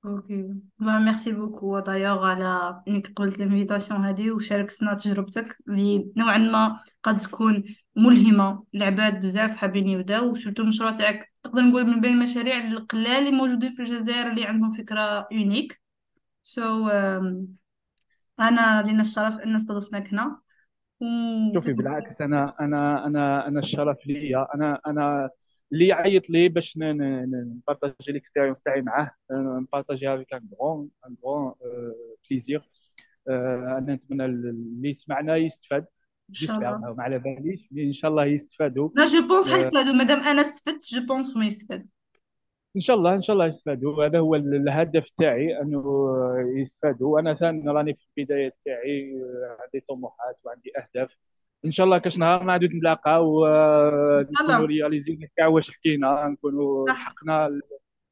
OK 0.06 0.54
bah 0.80 1.00
merci 1.00 1.32
beaucoup 1.32 1.80
d'ailleurs 1.80 2.26
على 2.26 2.82
انك 2.88 3.08
قبلت 3.08 3.36
ال 3.36 3.42
invitation 3.42 4.06
هذه 4.06 4.32
وشاركتنا 4.32 4.94
تجربتك 4.94 5.58
اللي 5.68 6.12
نوعا 6.18 6.38
ما 6.38 6.80
قد 7.04 7.18
تكون 7.18 7.64
ملهمه 7.96 8.64
لعباد 8.74 9.22
بزاف 9.22 9.56
حابين 9.56 9.88
يبداو 9.88 10.32
و 10.32 10.36
surtout 10.36 10.64
المشروع 10.64 10.92
تاعك 10.92 11.32
تقدر 11.44 11.62
نقول 11.62 11.86
من 11.86 12.02
بين 12.02 12.14
المشاريع 12.14 12.68
القلال 12.68 13.08
اللي 13.08 13.32
موجودين 13.32 13.72
في 13.72 13.80
الجزائر 13.80 14.32
اللي 14.32 14.46
عندهم 14.46 14.72
فكره 14.72 15.28
unique 15.32 15.82
so 16.44 16.62
so, 16.62 16.92
um, 16.92 17.64
انا 18.40 18.82
لنا 18.92 19.02
الشرف 19.02 19.40
ان 19.40 19.56
استضفناك 19.56 20.08
هنا 20.08 20.42
شوفي 21.54 21.74
بالعكس 21.74 22.22
أنا 22.22 22.56
أنا 22.60 23.06
أنا 23.06 23.48
أنا 23.48 23.60
الشرف 23.60 24.08
ليا. 24.08 24.48
أنا 24.56 24.80
أنا 24.88 25.30
اللي 25.74 25.88
يعيط 25.88 26.30
لي 26.30 26.50
باش 26.50 26.78
نبارطاجي 26.78 28.12
l'expérience 28.12 28.62
تاعي 28.62 28.82
معاه. 28.82 29.12
نبارطاجي 29.32 30.14
avec 30.14 30.34
un 30.34 30.50
grand 30.62 30.90
un 31.08 31.16
grand 31.26 31.54
plaisir 32.30 32.70
أنا 33.28 33.86
نتمنى 33.94 34.26
اللي 34.26 34.90
يسمعنا 34.90 35.36
يستفاد. 35.36 35.86
j'espère 36.32 36.78
ما 36.78 37.04
على 37.04 37.20
باليش 37.20 37.70
إن 37.78 37.94
شاء 37.94 38.12
الله 38.12 38.26
يستفادوا. 38.26 38.90
là 38.96 39.06
je 39.06 39.28
pense 39.28 39.52
حيستفادوا 39.52 39.94
مادام 39.94 40.20
أنا 40.20 40.42
استفدت 40.42 40.94
je 40.94 41.06
pense 41.06 41.38
ما 41.38 41.46
يستفادوا. 41.46 41.88
إن 42.76 42.82
شاء 42.82 42.96
الله 42.96 43.16
إن 43.16 43.22
شاء 43.22 43.34
الله 43.34 43.48
يستفادوا. 43.48 44.06
هذا 44.06 44.20
هو 44.20 44.36
الهدف 44.36 45.10
تاعي 45.10 45.62
أنه 45.62 45.84
يستفادوا. 46.56 47.20
أنا 47.20 47.34
ثاني 47.34 47.70
راني 47.70 47.94
في 47.94 48.06
البداية 48.18 48.54
تاعي 48.66 49.22
عندي 49.60 49.86
طموحات 49.90 50.40
وعندي 50.44 50.72
أهداف. 50.78 51.18
إن 51.66 51.72
شاء 51.72 51.86
الله 51.86 51.98
كاش 51.98 52.18
نهار 52.18 52.44
نعاودو 52.44 52.68
نتلاقاو 52.68 53.46
نكونوا 54.22 54.66
رياليزينا 54.66 55.28
كاع 55.38 55.48
واش 55.48 55.72
حكينا 55.72 56.28
نكونوا 56.28 56.90
لحقنا 56.90 57.60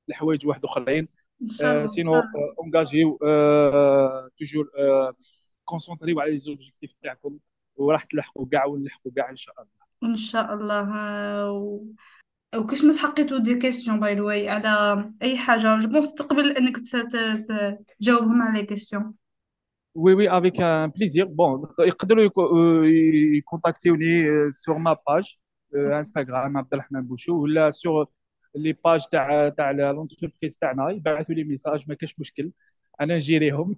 الحوايج 0.10 0.48
واحد 0.48 0.66
آخرين. 0.66 1.08
الله. 1.62 1.86
Sinon 1.86 2.24
engagés 2.60 3.18
toujours 4.40 4.72
concentrés 5.66 6.20
على 6.20 6.32
les 6.32 6.38
objectifs 6.38 6.94
تاعكم 7.04 7.38
وراح 7.76 8.04
تلحقوا 8.04 8.46
كاع 8.52 8.66
ونلحقوا 8.66 9.12
كاع 9.16 9.30
إن 9.30 9.36
شاء 9.36 9.56
الله. 9.56 10.12
إن 10.12 10.16
شاء 10.16 10.54
الله. 10.54 10.92
وكاش 12.56 12.84
ما 12.84 12.94
حقيتو 13.00 13.38
des 13.38 13.56
questions 13.56 14.00
by 14.00 14.16
the 14.16 14.22
way 14.22 14.50
على 14.50 15.12
أي 15.22 15.38
حاجة؟ 15.38 15.78
je 15.80 15.90
pense 15.90 16.14
تقبل 16.14 16.52
إنك 16.52 16.78
تجاوبهم 18.00 18.42
على 18.42 18.60
les 18.60 18.66
questions 18.66 19.14
oui 19.96 20.14
oui 20.14 20.30
avec 20.30 20.62
un 20.62 20.88
plaisir 20.90 21.26
bon 21.26 21.68
يقدروا 21.80 22.30
يكونتاكتيوني 23.38 24.26
sur 24.50 24.78
ma 24.78 24.98
page 25.08 25.38
انستغرام 25.76 26.58
عبد 26.58 26.74
الرحمن 26.74 27.02
بوشو 27.02 27.42
ولا 27.44 27.70
sur 27.70 28.06
les 28.56 28.74
pages 28.86 29.06
تاع 29.12 29.50
تاع 29.50 29.72
l'entreprise 29.72 30.58
تاعنا 30.58 30.90
يبعثوا 30.90 31.36
لي 31.36 31.44
message 31.44 31.86
ما 31.88 31.96
كاش 31.96 32.20
مشكل 32.20 32.52
أنا 33.02 33.16
نجيريهم 33.16 33.76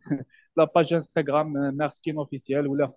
la 0.57 0.63
page 0.75 0.93
انستغرام 0.93 1.53
مارسكين 1.53 2.17
officielle 2.17 2.67
ولا 2.67 2.93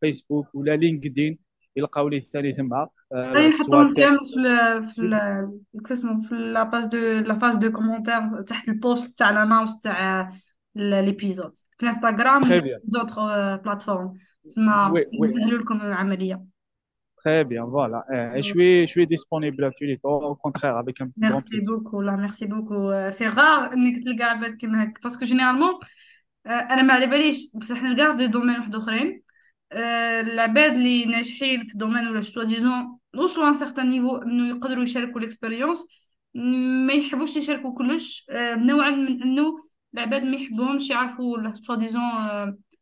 فيسبوك 0.00 0.54
ولا 0.54 0.76
لينكدين 0.76 1.38
يلقاو 1.76 2.08
لي 2.08 2.16
الثاني 2.16 2.52
ثما 2.52 2.88
يحطهم 3.14 3.92
كامل 3.94 4.18
في 4.18 4.88
في 4.94 5.80
كيسمو 5.88 6.20
في 6.20 6.34
la 6.34 6.62
page 6.62 6.84
de 6.84 6.98
la 7.26 7.34
phase 7.34 7.56
de 7.56 7.72
commentaires 7.72 8.42
تحت 8.42 8.68
ال 8.68 8.78
post 8.78 9.18
تاع 9.18 9.30
l'annonce 9.30 9.80
تاع 9.80 10.30
l'épisode 10.74 11.52
في 11.56 11.82
الانستغرام 11.82 12.42
autres 12.86 13.56
plateformes 13.56 14.14
تسمى 14.44 15.04
نسهلوا 15.22 15.58
لكم 15.58 15.80
العملية 15.80 16.52
Très 17.24 17.44
bien, 17.44 17.64
voilà. 17.66 18.00
Et 18.36 18.42
je 18.42 18.48
suis, 18.52 18.80
je 18.88 18.92
suis 18.94 19.06
disponible 19.06 19.62
à 19.62 19.70
tous 19.70 19.84
les 19.84 19.98
temps, 19.98 20.20
au 20.32 20.34
contraire, 20.34 20.76
avec 20.76 21.00
un 21.00 21.06
grand 21.06 21.14
Merci 21.16 21.58
beaucoup, 21.70 22.00
là, 22.00 22.16
merci 22.16 22.46
beaucoup. 22.46 22.90
C'est 23.10 23.28
rare 23.28 23.72
انك 23.72 24.04
تلقى 24.04 24.24
عباد 24.24 24.54
كيما 24.54 24.82
هكا 24.82 25.00
parce 25.02 25.16
que 25.16 25.24
généralement 25.24 25.74
أنا 26.46 26.82
ما 26.82 26.94
على 26.94 27.06
باليش 27.06 27.50
بصح 27.54 27.82
نلقاه 27.82 28.16
في 28.16 28.26
domaine 28.26 28.58
واحد 28.58 28.74
اخرين 28.74 29.22
العباد 29.72 30.72
اللي 30.72 31.04
ناجحين 31.04 31.66
في 31.66 31.72
ال 31.72 31.76
domaine 31.76 32.08
ولا 32.08 32.20
soi-disant 32.20 32.98
وصلوا 33.16 33.48
un 33.48 33.54
certain 33.54 33.88
niveau 33.88 34.16
انه 34.16 34.48
يقدروا 34.48 34.84
يشاركوا 34.84 35.20
ال 35.20 35.26
expérience 35.26 35.86
ما 36.86 36.92
يحبوش 36.92 37.36
يشاركوا 37.36 37.74
كلش 37.74 38.26
نوعا 38.56 38.90
من 38.90 39.22
انه 39.22 39.64
العباد 39.94 40.22
ما 40.22 40.36
يحبوهمش 40.36 40.90
يعرفوا 40.90 41.54
soi-disant 41.54 42.02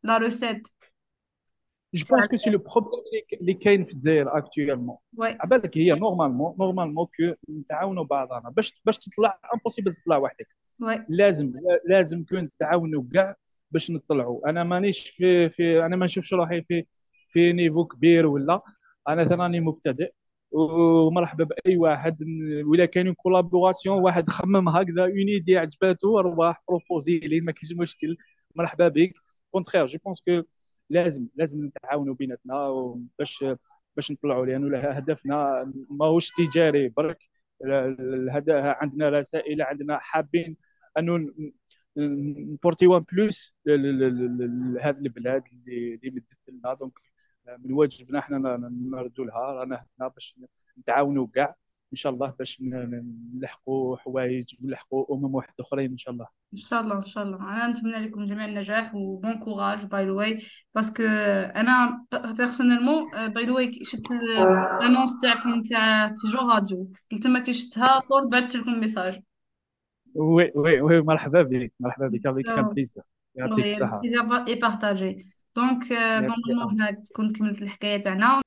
la 0.02 0.18
recette 0.18 0.68
je 1.94 2.04
pense 2.10 2.28
que 2.28 2.36
c'est 2.36 2.50
le 2.50 2.58
problème 2.58 3.22
اللي 3.40 3.54
كاين 3.54 3.84
في 3.84 3.92
الجزائر 3.92 4.38
actuellement 4.38 4.96
عبالك 5.18 5.78
هي 5.78 5.92
normalement 5.92 6.56
normalement 6.58 7.06
que 7.06 7.34
نتعاونوا 7.50 8.04
بعضنا 8.04 8.50
باش 8.50 8.80
باش 8.84 8.98
تطلع 8.98 9.40
impossible 9.54 9.94
تطلع 9.94 10.16
وحدك 10.16 10.48
لازم 11.08 11.52
لازم 11.88 12.24
كون 12.24 12.50
تعاونوا 12.58 13.04
كاع 13.12 13.36
باش 13.70 13.90
نطلعوا 13.90 14.50
أنا 14.50 14.64
مانيش 14.64 15.08
في 15.10 15.48
في 15.48 15.86
أنا 15.86 15.96
ما 15.96 16.04
نشوفش 16.04 16.32
روحي 16.34 16.62
في 16.62 16.86
في 17.28 17.52
niveau 17.52 17.84
كبير 17.84 18.26
ولا 18.26 18.60
أنا 19.08 19.24
ثاني 19.24 19.60
مبتدئ 19.60 20.12
ومرحبا 20.52 21.44
بأي 21.44 21.76
واحد. 21.76 22.16
ولا 22.66 22.84
كاين 22.86 23.14
collaboration 23.14 23.98
واحد 24.02 24.28
خمم 24.28 24.68
هكذا 24.68 25.02
une 25.02 25.28
idée 25.28 25.58
عجباتو 25.58 26.20
رواح 26.20 26.62
بروبوزي 26.68 27.18
لي 27.18 27.40
ما 27.40 27.52
كاينش 27.52 27.72
مشكل. 27.72 28.16
مرحبا 28.56 28.88
بك. 28.88 29.14
contraire 29.50 29.86
je 29.86 29.98
pense 30.04 30.20
que 30.22 30.42
لازم 30.90 31.26
لازم 31.36 31.64
نتعاونوا 31.66 32.14
بيناتنا 32.14 32.68
باش 33.18 33.44
باش 33.96 34.12
نطلعوا 34.12 34.46
لأنه 34.46 34.78
هدفنا 34.78 35.72
ماهوش 35.90 36.30
تجاري. 36.30 36.88
برك 36.88 37.18
عندنا 38.48 39.08
رسائل 39.10 39.62
عندنا 39.62 39.98
حابين 39.98 40.56
انه 40.98 41.30
نبورتي 41.96 42.86
un 42.86 43.04
plus 43.12 43.56
لهذه 43.66 44.90
البلاد 44.90 45.42
اللي 45.52 45.94
اللي 45.94 46.10
مدت 46.10 46.38
لنا. 46.48 46.74
donc 46.74 46.92
من 47.46 47.72
واجبنا 47.72 48.18
إحنا 48.18 48.38
نردوا 48.92 49.24
لها 49.24 49.52
رانا 49.52 49.84
هنا 50.00 50.08
باش 50.08 50.36
نتعاونوا 50.78 51.26
كاع 51.34 51.54
إن 51.92 51.96
شاء 51.96 52.12
الله 52.12 52.34
باش 52.38 52.62
نلحقوا 53.34 53.96
حوايج 53.96 54.54
ونلحقوا 54.62 55.14
أمم 55.14 55.34
واحد 55.34 55.52
أخرين 55.60 55.90
إن 55.90 55.98
شاء 55.98 56.14
الله. 56.14 56.26
إن 56.52 56.58
شاء 56.58 56.80
الله 56.80 56.96
إن 56.96 57.04
شاء 57.04 57.24
الله. 57.24 57.36
أنا 57.36 57.66
نتمنى 57.66 57.96
لكم 57.96 58.24
جميع 58.24 58.44
النجاح 58.44 58.94
و 58.94 59.05
bon 59.05 59.38
courage 59.38 59.84
by 59.84 60.04
the 60.04 60.12
way 60.12 60.42
parce 60.74 60.92
que 60.92 61.02
أنا 61.02 62.06
personnellement 62.12 63.28
by 63.28 63.46
the 63.46 63.52
way 63.52 63.78
شفت 63.84 64.10
ال 64.80 64.85
annonce 64.85 65.20
تاعكم 65.22 65.62
تاع 65.62 66.08
في 66.08 66.28
جو 66.28 66.38
راديو. 66.38 66.92
قلت 67.12 67.26
ما 67.26 67.40
كي 67.40 67.52
شفتها 67.52 68.00
طول 68.00 68.28
بعثت 68.28 68.56
لكم 68.56 68.80
message 68.80 69.20
oui 70.14 70.52
oui 70.54 70.80
oui 70.80 71.00
مرحبا 71.00 71.42
بك 71.42 71.72
مرحبا 71.80 72.08
بك 72.08 72.44
quand 72.44 72.68
plaisir 72.68 73.02
يعطيك 73.34 73.82
اي 74.48 74.54
بارتاجي 74.54 75.26
دونك 75.56 75.92
نورمالمون 75.92 76.72
هنا 76.72 76.90
تكون 76.90 77.32
كملت 77.32 77.62
الحكاية 77.62 78.02
تاعنا 78.02 78.40